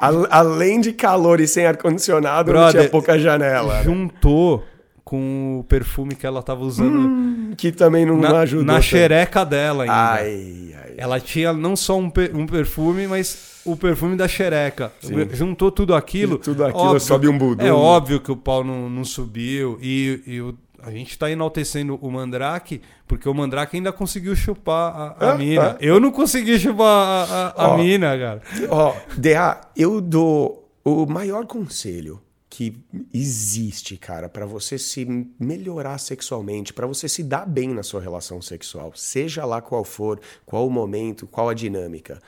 [0.00, 3.74] Além de calor e sem ar-condicionado, não tinha pouca janela.
[3.74, 3.84] Né?
[3.84, 4.64] Juntou
[5.04, 7.00] com o perfume que ela estava usando.
[7.00, 8.64] Hum, que também não na, ajudou.
[8.64, 9.94] Na xereca dela ainda.
[9.94, 10.94] Ai, ai.
[10.96, 14.92] Ela tinha não só um, um perfume, mas o perfume da xereca.
[15.00, 15.14] Sim.
[15.32, 16.36] Juntou tudo aquilo.
[16.36, 17.66] E tudo aquilo óbvio, sobe um budum.
[17.66, 19.78] É óbvio que o pau não, não subiu.
[19.82, 24.94] E, e o a gente está enaltecendo o Mandrake porque o Mandrake ainda conseguiu chupar
[24.94, 25.70] a, a ah, mina.
[25.72, 25.76] Ah.
[25.80, 28.42] Eu não consegui chupar a, a, a mina, cara.
[28.68, 32.76] Ó, DA, eu dou o maior conselho que
[33.14, 35.06] existe, cara, para você se
[35.38, 40.20] melhorar sexualmente, para você se dar bem na sua relação sexual, seja lá qual for,
[40.44, 42.20] qual o momento, qual a dinâmica,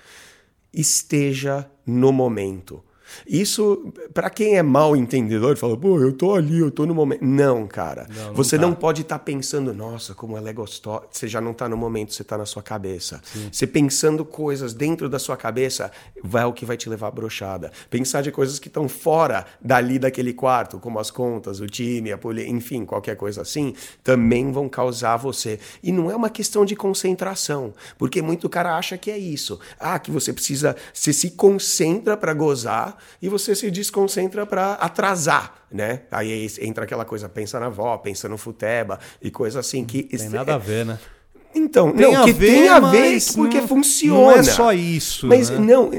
[0.72, 2.82] esteja no momento.
[3.26, 7.24] Isso, para quem é mal entendedor, fala, pô, eu tô ali, eu tô no momento.
[7.24, 8.06] Não, cara.
[8.14, 8.62] Não, não você tá.
[8.62, 11.04] não pode estar tá pensando, nossa, como ela é gostosa.
[11.10, 13.20] Você já não tá no momento, você tá na sua cabeça.
[13.24, 13.48] Sim.
[13.50, 15.90] Você pensando coisas dentro da sua cabeça,
[16.22, 17.72] vai o que vai te levar à brochada.
[17.90, 22.18] Pensar de coisas que estão fora dali daquele quarto, como as contas, o time, a
[22.18, 25.58] polícia, enfim, qualquer coisa assim, também vão causar você.
[25.82, 29.58] E não é uma questão de concentração, porque muito cara acha que é isso.
[29.80, 35.55] Ah, que você precisa, você se concentra para gozar e você se desconcentra para atrasar,
[35.70, 36.03] né?
[36.11, 40.28] Aí entra aquela coisa, pensa na avó, pensa no futeba e coisa assim que tem
[40.28, 40.98] nada a ver, né?
[41.55, 44.20] Então, tem não, que ver, tem a ver porque não, funciona.
[44.20, 45.26] Não é só isso.
[45.26, 45.59] Mas né?
[45.59, 45.90] não,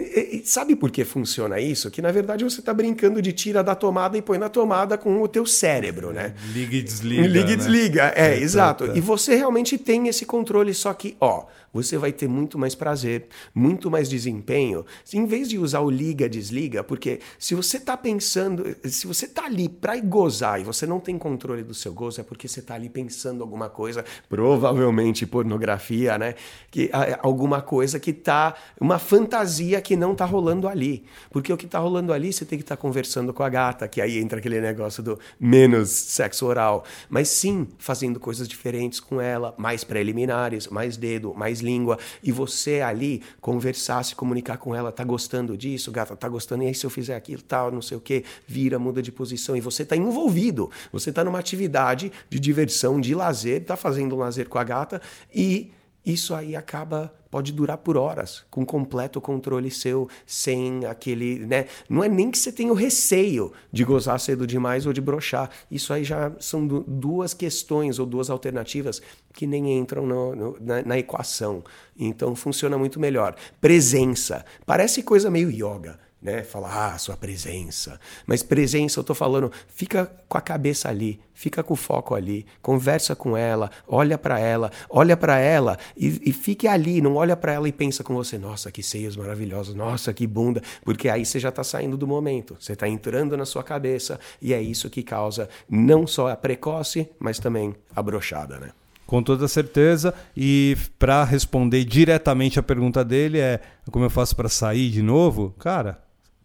[0.43, 1.91] sabe por que funciona isso?
[1.91, 5.21] Que na verdade você está brincando de tira da tomada e põe na tomada com
[5.21, 6.33] o teu cérebro, né?
[6.53, 7.27] Liga e desliga.
[7.27, 7.55] Liga e né?
[7.55, 8.87] desliga, é, é exato.
[8.87, 8.97] Tá, tá.
[8.97, 13.27] E você realmente tem esse controle, só que, ó, você vai ter muito mais prazer,
[13.53, 18.75] muito mais desempenho, em vez de usar o liga, desliga, porque se você está pensando,
[18.85, 22.23] se você está ali para gozar e você não tem controle do seu gozo, é
[22.23, 26.35] porque você está ali pensando alguma coisa, provavelmente pornografia, né?
[26.69, 31.05] Que, alguma coisa que tá, uma fantasia que não tá rolando ali.
[31.31, 33.87] Porque o que tá rolando ali, você tem que estar tá conversando com a gata,
[33.87, 39.19] que aí entra aquele negócio do menos sexo oral, mas sim fazendo coisas diferentes com
[39.19, 44.91] ela, mais preliminares, mais dedo, mais língua, e você ali conversar, se comunicar com ela,
[44.91, 47.97] tá gostando disso, gata, tá gostando, e aí se eu fizer aquilo, tal, não sei
[47.97, 52.39] o que, vira, muda de posição, e você tá envolvido, você tá numa atividade de
[52.39, 55.01] diversão, de lazer, tá fazendo um lazer com a gata,
[55.33, 55.71] e
[56.05, 61.65] isso aí acaba pode durar por horas, com completo controle seu, sem aquele, né?
[61.89, 65.49] Não é nem que você tenha o receio de gozar cedo demais ou de brochar.
[65.71, 69.01] Isso aí já são duas questões ou duas alternativas
[69.33, 71.63] que nem entram no, no, na, na equação.
[71.97, 73.35] Então funciona muito melhor.
[73.59, 74.45] Presença.
[74.63, 76.41] Parece coisa meio yoga né?
[76.41, 77.99] Falar, ah, sua presença.
[78.25, 82.45] Mas presença, eu tô falando, fica com a cabeça ali, fica com o foco ali,
[82.61, 87.35] conversa com ela, olha para ela, olha para ela e, e, fique ali, não olha
[87.35, 91.25] para ela e pensa com você, nossa, que seios maravilhosos, nossa, que bunda, porque aí
[91.25, 94.89] você já tá saindo do momento, você tá entrando na sua cabeça e é isso
[94.89, 98.69] que causa não só a precoce, mas também a brochada, né?
[99.05, 100.13] Com toda certeza.
[100.35, 103.59] E para responder diretamente a pergunta dele é
[103.91, 105.53] como eu faço para sair de novo?
[105.59, 106.01] Cara,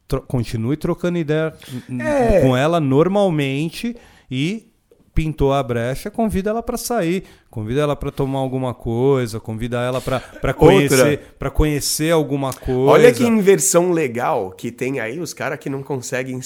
[0.09, 1.55] tro continue trocando ideia
[2.01, 2.41] é.
[2.41, 3.95] com ela normalmente
[4.31, 4.73] e
[5.15, 10.01] pintou a brecha, convida ela para sair, convida ela para tomar alguma coisa, convida ela
[10.01, 12.91] para conhecer, para conhecer alguma coisa.
[12.91, 16.41] Olha que inversão legal que tem aí os caras que não conseguem,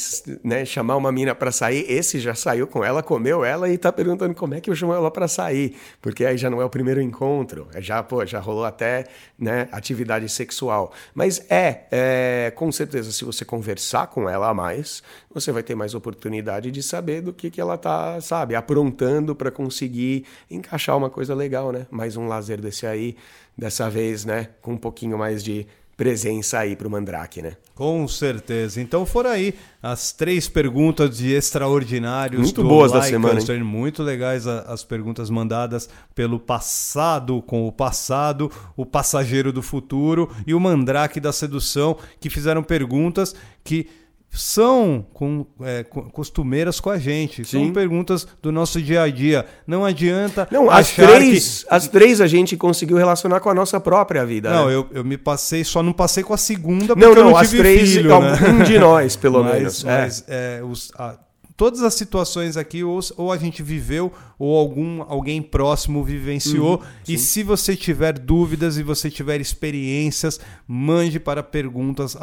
[0.44, 3.92] né, chamar uma mina para sair, esse já saiu com ela, comeu ela e tá
[3.92, 6.70] perguntando como é que eu chamo ela para sair, porque aí já não é o
[6.70, 9.06] primeiro encontro, é já, pô, já rolou até,
[9.38, 10.92] né, atividade sexual.
[11.14, 15.02] Mas é, é com certeza se você conversar com ela a mais,
[15.34, 19.50] você vai ter mais oportunidade de saber do que, que ela tá, sabe, aprontando para
[19.50, 21.86] conseguir encaixar uma coisa legal, né?
[21.90, 23.16] Mais um lazer desse aí,
[23.56, 25.66] dessa vez, né, com um pouquinho mais de
[25.96, 27.56] presença aí para o Mandrake, né?
[27.74, 28.80] Com certeza.
[28.80, 32.40] Então foram aí as três perguntas de extraordinários.
[32.40, 33.40] Muito boas like da semana.
[33.40, 33.62] Hein?
[33.62, 40.54] Muito legais as perguntas mandadas pelo passado com o passado, o passageiro do futuro e
[40.54, 43.88] o Mandrake da sedução, que fizeram perguntas que
[44.32, 47.44] são com, é, costumeiras com a gente.
[47.44, 47.64] Sim.
[47.64, 49.44] São perguntas do nosso dia a dia.
[49.66, 50.48] Não adianta.
[50.50, 51.74] Não, as três, que...
[51.74, 54.50] as três a gente conseguiu relacionar com a nossa própria vida.
[54.50, 54.74] Não, né?
[54.74, 57.36] eu, eu me passei, só não passei com a segunda porque não, não, eu não
[57.36, 58.36] as três, filho, né?
[58.48, 59.84] um de nós, pelo mas, menos.
[59.84, 60.58] Mas é.
[60.58, 61.18] É, os, a,
[61.54, 66.78] todas as situações aqui, ou, ou, a gente viveu, ou algum, alguém próximo vivenciou.
[66.78, 72.16] Uhum, e se você tiver dúvidas e você tiver experiências, mande para perguntas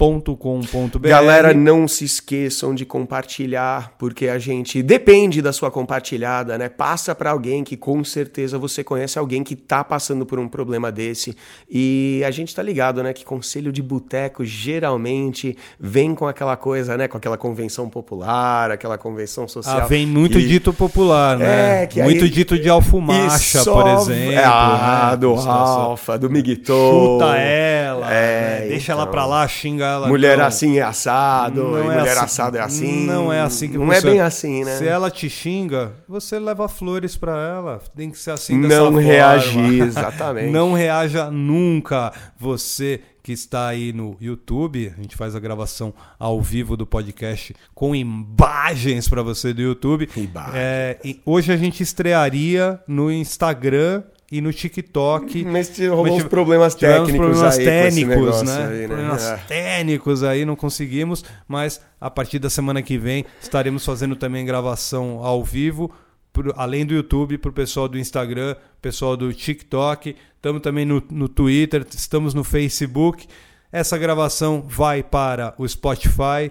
[0.00, 1.08] www.com.br.
[1.08, 6.70] Galera, não se esqueçam de compartilhar, porque a gente depende da sua compartilhada, né?
[6.70, 10.90] Passa para alguém que com certeza você conhece alguém que tá passando por um problema
[10.90, 11.36] desse.
[11.68, 16.96] E a gente tá ligado, né, que conselho de boteco geralmente vem com aquela coisa,
[16.96, 19.80] né, com aquela convenção popular, aquela convenção social.
[19.82, 20.46] Ah, vem muito que...
[20.46, 21.82] dito popular, né?
[21.82, 22.30] É, que muito aí...
[22.30, 23.74] dito de alfumacha, só...
[23.74, 24.32] por exemplo.
[24.32, 25.16] É, ah, né?
[25.18, 26.50] do Alfa, do Miguel.
[26.64, 28.68] Chuta ela, é, né?
[28.68, 29.02] deixa então...
[29.02, 30.08] ela pra lá, xinga ela.
[30.08, 33.06] Mulher não, assim é assado, é mulher assim, assado é assim.
[33.06, 34.76] Não é assim que Não é bem assim, né?
[34.76, 37.80] Se ela te xinga, você leva flores para ela.
[37.96, 40.50] Tem que ser assim Não reagir, exatamente.
[40.52, 42.12] não reaja nunca.
[42.38, 47.54] Você que está aí no YouTube, a gente faz a gravação ao vivo do podcast
[47.74, 50.08] com imagens para você do YouTube.
[50.54, 55.44] É, hoje a gente estrearia no Instagram e no TikTok.
[55.44, 58.66] Mas rolou uns problemas técnicos problemas aí técnicos, né?
[58.66, 58.86] Aí, né?
[58.86, 59.36] Problemas é.
[59.48, 65.18] técnicos aí, não conseguimos, mas a partir da semana que vem estaremos fazendo também gravação
[65.24, 65.90] ao vivo,
[66.32, 71.02] por, além do YouTube, para o pessoal do Instagram, pessoal do TikTok, estamos também no,
[71.10, 73.26] no Twitter, estamos no Facebook.
[73.72, 76.50] Essa gravação vai para o Spotify,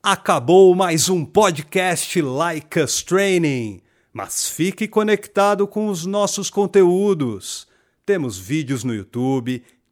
[0.00, 3.82] Acabou mais um podcast Like Us Training.
[4.12, 7.66] Mas fique conectado com os nossos conteúdos.
[8.06, 9.64] Temos vídeos no YouTube